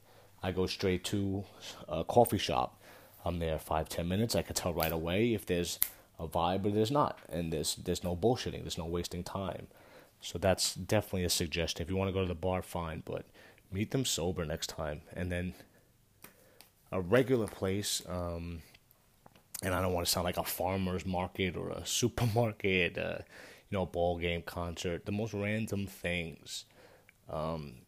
I 0.42 0.52
go 0.52 0.64
straight 0.66 1.04
to 1.12 1.44
a 1.86 2.04
coffee 2.04 2.38
shop. 2.38 2.80
I'm 3.22 3.38
there 3.38 3.58
five, 3.58 3.90
ten 3.90 4.08
minutes. 4.08 4.34
I 4.34 4.40
can 4.40 4.54
tell 4.54 4.72
right 4.72 4.92
away 4.92 5.34
if 5.34 5.44
there's 5.44 5.78
a 6.18 6.26
vibe 6.26 6.64
or 6.64 6.70
there's 6.70 6.90
not. 6.90 7.18
And 7.28 7.52
there's 7.52 7.74
there's 7.74 8.02
no 8.02 8.16
bullshitting, 8.16 8.62
there's 8.62 8.78
no 8.78 8.86
wasting 8.86 9.22
time. 9.22 9.66
So 10.22 10.38
that's 10.38 10.74
definitely 10.74 11.24
a 11.24 11.28
suggestion. 11.28 11.82
If 11.82 11.90
you 11.90 11.96
want 11.96 12.08
to 12.08 12.14
go 12.14 12.22
to 12.22 12.28
the 12.28 12.34
bar, 12.34 12.62
fine, 12.62 13.02
but 13.04 13.26
meet 13.70 13.90
them 13.90 14.06
sober 14.06 14.46
next 14.46 14.68
time. 14.68 15.02
And 15.14 15.30
then 15.30 15.52
a 16.90 16.98
regular 16.98 17.46
place, 17.46 18.00
um, 18.08 18.62
and 19.62 19.74
I 19.74 19.82
don't 19.82 19.92
want 19.92 20.06
to 20.06 20.12
sound 20.12 20.24
like 20.24 20.36
a 20.36 20.44
farmer's 20.44 21.04
market 21.04 21.56
or 21.56 21.70
a 21.70 21.86
supermarket, 21.86 22.98
uh, 22.98 23.18
you 23.70 23.78
know, 23.78 23.86
ball 23.86 24.18
game, 24.18 24.42
concert, 24.42 25.04
the 25.06 25.12
most 25.12 25.34
random 25.34 25.86
things. 25.86 26.64
Um, 27.30 27.82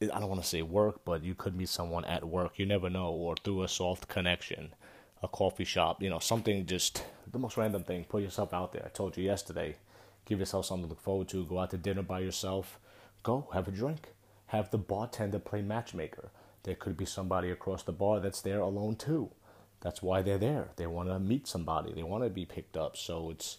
I 0.00 0.20
don't 0.20 0.28
want 0.28 0.42
to 0.42 0.48
say 0.48 0.62
work, 0.62 1.00
but 1.04 1.24
you 1.24 1.34
could 1.34 1.56
meet 1.56 1.68
someone 1.68 2.04
at 2.04 2.24
work. 2.24 2.58
You 2.58 2.66
never 2.66 2.88
know, 2.88 3.10
or 3.10 3.34
through 3.36 3.62
a 3.62 3.68
soft 3.68 4.08
connection, 4.08 4.74
a 5.22 5.28
coffee 5.28 5.64
shop, 5.64 6.02
you 6.02 6.10
know, 6.10 6.20
something 6.20 6.66
just 6.66 7.04
the 7.30 7.38
most 7.38 7.56
random 7.56 7.82
thing. 7.82 8.04
Put 8.04 8.22
yourself 8.22 8.52
out 8.54 8.72
there. 8.72 8.84
I 8.84 8.90
told 8.90 9.16
you 9.16 9.24
yesterday. 9.24 9.76
Give 10.24 10.38
yourself 10.38 10.66
something 10.66 10.84
to 10.84 10.90
look 10.90 11.00
forward 11.00 11.28
to. 11.28 11.44
Go 11.46 11.58
out 11.58 11.70
to 11.70 11.78
dinner 11.78 12.02
by 12.02 12.20
yourself. 12.20 12.78
Go 13.22 13.48
have 13.54 13.66
a 13.66 13.72
drink. 13.72 14.12
Have 14.46 14.70
the 14.70 14.78
bartender 14.78 15.38
play 15.38 15.62
matchmaker. 15.62 16.30
There 16.62 16.74
could 16.74 16.96
be 16.96 17.06
somebody 17.06 17.50
across 17.50 17.82
the 17.82 17.92
bar 17.92 18.20
that's 18.20 18.42
there 18.42 18.60
alone 18.60 18.96
too. 18.96 19.30
That's 19.80 20.02
why 20.02 20.22
they're 20.22 20.38
there. 20.38 20.68
They 20.76 20.86
want 20.86 21.08
to 21.08 21.18
meet 21.18 21.46
somebody. 21.46 21.92
They 21.92 22.02
want 22.02 22.24
to 22.24 22.30
be 22.30 22.44
picked 22.44 22.76
up. 22.76 22.96
So 22.96 23.30
it's 23.30 23.58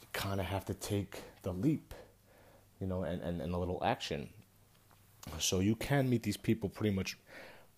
you 0.00 0.06
kind 0.12 0.40
of 0.40 0.46
have 0.46 0.64
to 0.66 0.74
take 0.74 1.22
the 1.42 1.52
leap, 1.52 1.94
you 2.80 2.86
know, 2.86 3.02
and, 3.02 3.20
and, 3.22 3.40
and 3.40 3.54
a 3.54 3.58
little 3.58 3.82
action. 3.84 4.30
So 5.38 5.60
you 5.60 5.74
can 5.74 6.08
meet 6.08 6.22
these 6.22 6.36
people 6.36 6.68
pretty 6.68 6.94
much 6.94 7.18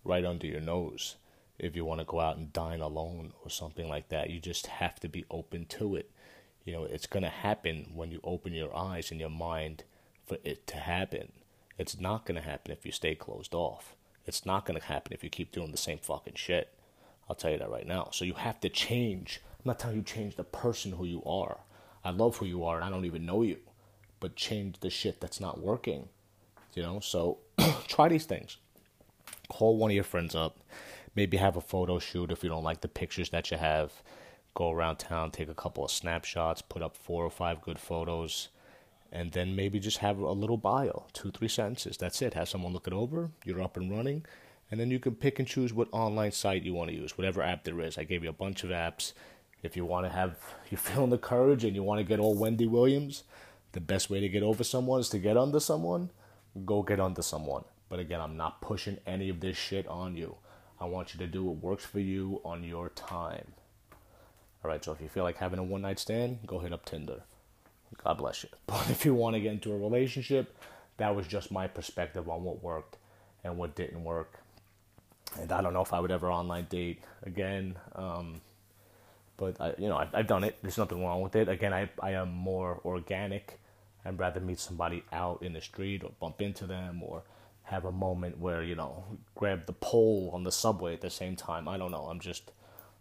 right 0.05 0.25
under 0.25 0.47
your 0.47 0.61
nose 0.61 1.17
if 1.59 1.77
you 1.77 1.85
want 1.85 2.01
to 2.01 2.05
go 2.05 2.21
out 2.21 2.37
and 2.37 2.53
dine 2.53 2.81
alone 2.81 3.33
or 3.45 3.51
something 3.51 3.89
like 3.89 4.09
that. 4.09 4.31
You 4.31 4.41
just 4.41 4.67
have 4.67 5.01
to 5.01 5.09
be 5.09 5.25
open 5.31 5.67
to 5.67 5.97
it. 5.97 6.11
You 6.65 6.73
know, 6.73 6.85
it's 6.85 7.07
going 7.07 7.25
to 7.25 7.29
happen 7.29 7.91
when 7.95 8.11
you 8.11 8.21
open 8.23 8.53
your 8.53 8.77
eyes 8.77 9.11
and 9.11 9.19
your 9.19 9.31
mind 9.31 9.85
for 10.27 10.39
it 10.45 10.67
to 10.69 10.77
happen. 10.77 11.33
It's 11.79 11.99
not 11.99 12.27
going 12.27 12.41
to 12.41 12.47
happen 12.47 12.73
if 12.73 12.87
you 12.87 12.93
stay 12.93 13.15
closed 13.15 13.55
off. 13.55 13.97
It's 14.27 14.47
not 14.47 14.67
going 14.67 14.79
to 14.79 14.87
happen 14.87 15.13
if 15.13 15.25
you 15.25 15.31
keep 15.31 15.51
doing 15.51 15.73
the 15.73 15.77
same 15.77 15.99
fucking 15.99 16.35
shit. 16.37 16.73
I'll 17.29 17.37
tell 17.37 17.51
you 17.51 17.59
that 17.59 17.71
right 17.71 17.87
now. 17.87 18.09
So 18.13 18.25
you 18.25 18.35
have 18.35 18.61
to 18.61 18.69
change. 18.69 19.41
I'm 19.59 19.63
not 19.65 19.79
telling 19.79 19.97
you 19.97 20.03
change 20.03 20.37
the 20.37 20.45
person 20.45 20.93
who 20.93 21.05
you 21.05 21.23
are. 21.25 21.59
I 22.05 22.11
love 22.11 22.37
who 22.37 22.47
you 22.47 22.65
are 22.65 22.77
and 22.77 22.85
I 22.85 22.91
don't 22.91 23.05
even 23.05 23.27
know 23.27 23.43
you. 23.43 23.59
But 24.21 24.37
change 24.37 24.81
the 24.81 24.91
shit 24.91 25.21
that's 25.21 25.41
not 25.41 25.61
working. 25.61 26.09
You 26.75 26.83
know, 26.83 27.01
so 27.01 27.39
try 27.89 28.09
these 28.09 28.27
things. 28.27 28.57
Call 29.49 29.77
one 29.77 29.91
of 29.91 29.95
your 29.95 30.05
friends 30.05 30.35
up. 30.35 30.59
Maybe 31.15 31.37
have 31.37 31.57
a 31.57 31.61
photo 31.61 31.99
shoot 31.99 32.31
if 32.31 32.43
you 32.43 32.49
don't 32.49 32.65
like 32.65 32.81
the 32.81 32.89
pictures 32.89 33.31
that 33.31 33.51
you 33.51 33.59
have. 33.59 33.93
Go 34.55 34.71
around 34.71 34.97
town, 34.97 35.31
take 35.31 35.49
a 35.49 35.55
couple 35.55 35.85
of 35.85 35.91
snapshots, 35.91 36.63
put 36.63 36.83
up 36.83 36.97
four 36.97 37.25
or 37.25 37.31
five 37.31 37.61
good 37.61 37.79
photos 37.79 38.49
and 39.13 39.33
then 39.33 39.55
maybe 39.55 39.79
just 39.79 39.99
have 39.99 40.19
a 40.19 40.33
little 40.33 40.57
bio, 40.57 41.05
two, 41.13 41.31
three 41.31 41.49
sentences. 41.49 41.99
That's 41.99 42.23
it. 42.23 42.33
Have 42.33 42.49
someone 42.49 42.73
look 42.73 42.87
it 42.87 42.95
over. 42.95 43.31
You're 43.45 43.63
up 43.63 43.77
and 43.77 43.91
running, 43.91 44.25
and 44.73 44.81
then 44.81 44.91
you 44.91 44.99
can 44.99 45.15
pick 45.15 45.39
and 45.39 45.47
choose 45.47 45.75
what 45.75 45.89
online 45.93 46.33
site 46.33 46.63
you 46.63 46.73
want 46.73 46.89
to 46.89 46.97
use, 46.97 47.19
whatever 47.19 47.43
app 47.43 47.63
there 47.63 47.79
is. 47.83 47.99
I 47.99 48.05
gave 48.05 48.25
you 48.25 48.31
a 48.31 48.33
bunch 48.33 48.65
of 48.65 48.71
apps. 48.71 49.13
If 49.63 49.77
you 49.77 49.85
want 49.85 50.07
to 50.07 50.11
have, 50.11 50.39
you're 50.71 50.79
feeling 50.79 51.11
the 51.11 51.19
courage 51.19 51.63
and 51.63 51.77
you 51.77 51.83
want 51.83 51.99
to 51.99 52.05
get 52.05 52.19
all 52.19 52.35
Wendy 52.35 52.67
Williams, 52.67 53.25
the 53.73 53.83
best 53.83 54.09
way 54.09 54.19
to 54.21 54.31
get 54.31 54.43
over 54.43 54.65
someone 54.65 54.99
is 55.01 55.11
to 55.11 55.19
get 55.19 55.37
under 55.37 55.61
someone. 55.61 56.09
Go 56.65 56.83
get 56.83 57.01
under 57.01 57.21
someone. 57.21 57.65
But 57.91 57.99
again, 57.99 58.23
I'm 58.23 58.39
not 58.39 58.63
pushing 58.63 58.97
any 59.07 59.29
of 59.29 59.41
this 59.41 59.59
shit 59.59 59.87
on 59.89 60.17
you. 60.17 60.37
I 60.81 60.87
want 60.87 61.13
you 61.13 61.19
to 61.19 61.27
do 61.27 61.45
what 61.45 61.63
works 61.63 61.85
for 61.85 62.01
you 62.01 62.41
on 62.43 62.65
your 62.65 62.89
time. 62.89 63.53
All 64.65 64.71
right, 64.71 64.83
so 64.83 64.93
if 64.93 65.03
you 65.03 65.09
feel 65.11 65.25
like 65.25 65.37
having 65.37 65.59
a 65.59 65.63
one 65.63 65.83
night 65.83 65.99
stand, 65.99 66.39
go 66.47 66.61
hit 66.61 66.73
up 66.73 66.87
Tinder. 66.87 67.25
God 68.03 68.17
bless 68.17 68.43
you. 68.43 68.49
But 68.67 68.89
if 68.89 69.05
you 69.05 69.15
want 69.15 69.35
to 69.35 69.41
get 69.41 69.53
into 69.53 69.71
a 69.71 69.79
relationship, 69.79 70.57
that 70.97 71.15
was 71.15 71.27
just 71.27 71.53
my 71.53 71.67
perspective 71.67 72.27
on 72.31 72.43
what 72.43 72.63
worked 72.63 72.97
and 73.45 73.59
what 73.59 73.75
didn't 73.75 74.03
work. 74.03 74.42
And 75.41 75.51
I 75.53 75.63
don't 75.63 75.73
know 75.73 75.83
if 75.83 75.93
I 75.93 76.01
would 76.01 76.11
ever 76.11 76.31
online 76.31 76.67
date 76.69 77.03
again. 77.23 77.77
Um, 77.95 78.41
but 79.37 79.61
I, 79.61 79.75
you 79.79 79.89
know, 79.89 79.97
I've, 79.97 80.15
I've 80.15 80.27
done 80.27 80.45
it. 80.45 80.59
There's 80.63 80.79
nothing 80.79 81.03
wrong 81.03 81.23
with 81.23 81.37
it. 81.37 81.49
Again, 81.49 81.73
I 81.73 81.89
I 82.01 82.13
am 82.13 82.31
more 82.31 82.81
organic. 82.85 83.59
I'd 84.05 84.19
rather 84.19 84.41
meet 84.41 84.59
somebody 84.59 85.05
out 85.13 85.43
in 85.43 85.53
the 85.53 85.61
street 85.61 86.03
or 86.05 86.11
bump 86.21 86.43
into 86.43 86.67
them 86.67 87.03
or 87.03 87.23
have 87.65 87.85
a 87.85 87.93
moment 87.93 88.39
where 88.39 88.63
you 88.63 88.75
know 88.75 89.05
grab 89.35 89.67
the 89.67 89.73
pole 89.73 90.31
on 90.33 90.45
the 90.45 90.53
subway 90.53 90.95
at 90.95 91.01
the 91.01 91.11
same 91.11 91.37
time. 91.37 91.69
I 91.69 91.79
don't 91.79 91.91
know. 91.91 92.05
I'm 92.05 92.21
just 92.21 92.53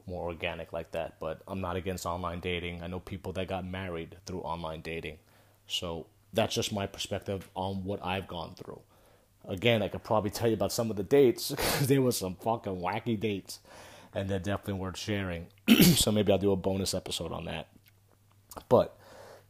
more 0.08 0.26
organic 0.26 0.74
like 0.74 0.92
that. 0.92 1.20
But 1.20 1.42
I'm 1.48 1.62
not 1.62 1.76
against 1.76 2.06
online 2.06 2.40
dating. 2.40 2.82
I 2.84 2.88
know 2.88 3.00
people 3.00 3.34
that 3.34 3.48
got 3.48 3.66
married 3.66 4.18
through 4.26 4.42
online 4.42 4.82
dating. 4.82 5.18
So 5.68 6.08
that's 6.34 6.56
just 6.56 6.74
my 6.74 6.88
perspective 6.88 7.50
on 7.56 7.84
what 7.84 8.04
I've 8.06 8.28
gone 8.28 8.56
through. 8.56 8.82
Again, 9.48 9.82
I 9.82 9.88
could 9.88 10.04
probably 10.04 10.30
tell 10.30 10.48
you 10.48 10.54
about 10.54 10.72
some 10.72 10.90
of 10.92 10.98
the 10.98 11.04
dates 11.04 11.50
because 11.52 11.88
there 11.88 12.02
were 12.02 12.12
some 12.12 12.36
fucking 12.36 12.78
wacky 12.78 13.20
dates, 13.20 13.60
and 14.14 14.30
they're 14.30 14.40
definitely 14.40 14.76
worth 14.76 14.98
sharing. 14.98 15.48
so 15.82 16.12
maybe 16.12 16.32
I'll 16.32 16.38
do 16.38 16.52
a 16.52 16.56
bonus 16.56 16.94
episode 16.94 17.32
on 17.32 17.46
that. 17.46 17.68
But 18.70 18.98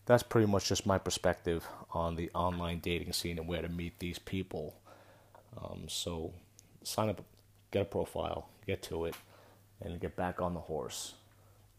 that's 0.06 0.24
pretty 0.24 0.48
much 0.48 0.68
just 0.68 0.86
my 0.86 0.98
perspective 0.98 1.66
on 1.92 2.16
the 2.16 2.30
online 2.34 2.80
dating 2.80 3.14
scene 3.14 3.38
and 3.38 3.48
where 3.48 3.62
to 3.62 3.70
meet 3.70 4.00
these 4.00 4.20
people. 4.20 4.76
Um, 5.58 5.86
so 5.88 6.34
sign 6.84 7.10
up, 7.10 7.24
get 7.72 7.84
a 7.84 7.86
profile, 7.86 8.48
get 8.66 8.82
to 8.84 9.06
it 9.06 9.16
and 9.82 10.00
get 10.00 10.16
back 10.16 10.42
on 10.42 10.54
the 10.54 10.60
horse. 10.60 11.16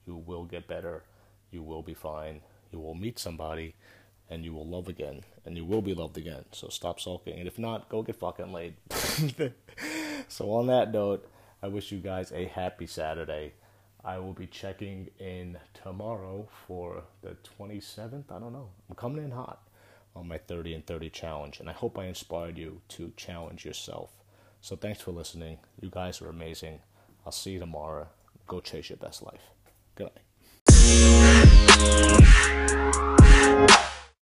You 0.07 0.17
will 0.17 0.45
get 0.45 0.67
better. 0.67 1.05
You 1.51 1.63
will 1.63 1.83
be 1.83 1.95
fine. 1.95 2.41
You 2.73 2.81
will 2.81 2.95
meet 2.95 3.19
somebody 3.19 3.75
and 4.33 4.45
you 4.47 4.55
will 4.55 4.67
love 4.67 4.89
again 4.89 5.21
and 5.45 5.57
you 5.59 5.65
will 5.65 5.83
be 5.83 5.95
loved 5.95 6.17
again. 6.17 6.45
So 6.53 6.69
stop 6.69 6.99
sulking. 6.99 7.39
And 7.39 7.47
if 7.47 7.59
not, 7.59 7.91
go 7.91 8.03
get 8.03 8.17
fucking 8.17 8.51
laid. 8.53 8.75
so, 10.29 10.53
on 10.53 10.67
that 10.69 10.91
note, 10.91 11.29
I 11.63 11.69
wish 11.69 11.93
you 11.93 11.99
guys 11.99 12.33
a 12.33 12.47
happy 12.47 12.87
Saturday. 12.87 13.53
I 14.05 14.19
will 14.19 14.33
be 14.33 14.47
checking 14.47 15.11
in 15.21 15.59
tomorrow 15.75 16.49
for 16.67 17.05
the 17.21 17.37
27th. 17.59 18.33
I 18.33 18.39
don't 18.39 18.53
know. 18.53 18.71
I'm 18.89 18.97
coming 18.97 19.23
in 19.23 19.31
hot 19.33 19.69
on 20.17 20.27
my 20.29 20.39
30 20.39 20.75
and 20.75 20.87
30 20.87 21.11
challenge, 21.11 21.61
and 21.61 21.69
I 21.69 21.73
hope 21.73 21.99
I 21.99 22.07
inspired 22.07 22.57
you 22.57 22.81
to 22.89 23.13
challenge 23.17 23.65
yourself. 23.67 24.11
So, 24.61 24.77
thanks 24.77 25.03
for 25.03 25.13
listening. 25.13 25.59
You 25.81 25.91
guys 25.91 26.23
are 26.23 26.29
amazing. 26.29 26.81
I'll 27.27 27.33
see 27.33 27.53
you 27.53 27.61
tomorrow. 27.61 28.09
Go 28.47 28.61
chase 28.61 28.89
your 28.89 28.97
best 28.97 29.23
life. 29.23 29.43
Good 29.95 30.11
night. 30.15 30.23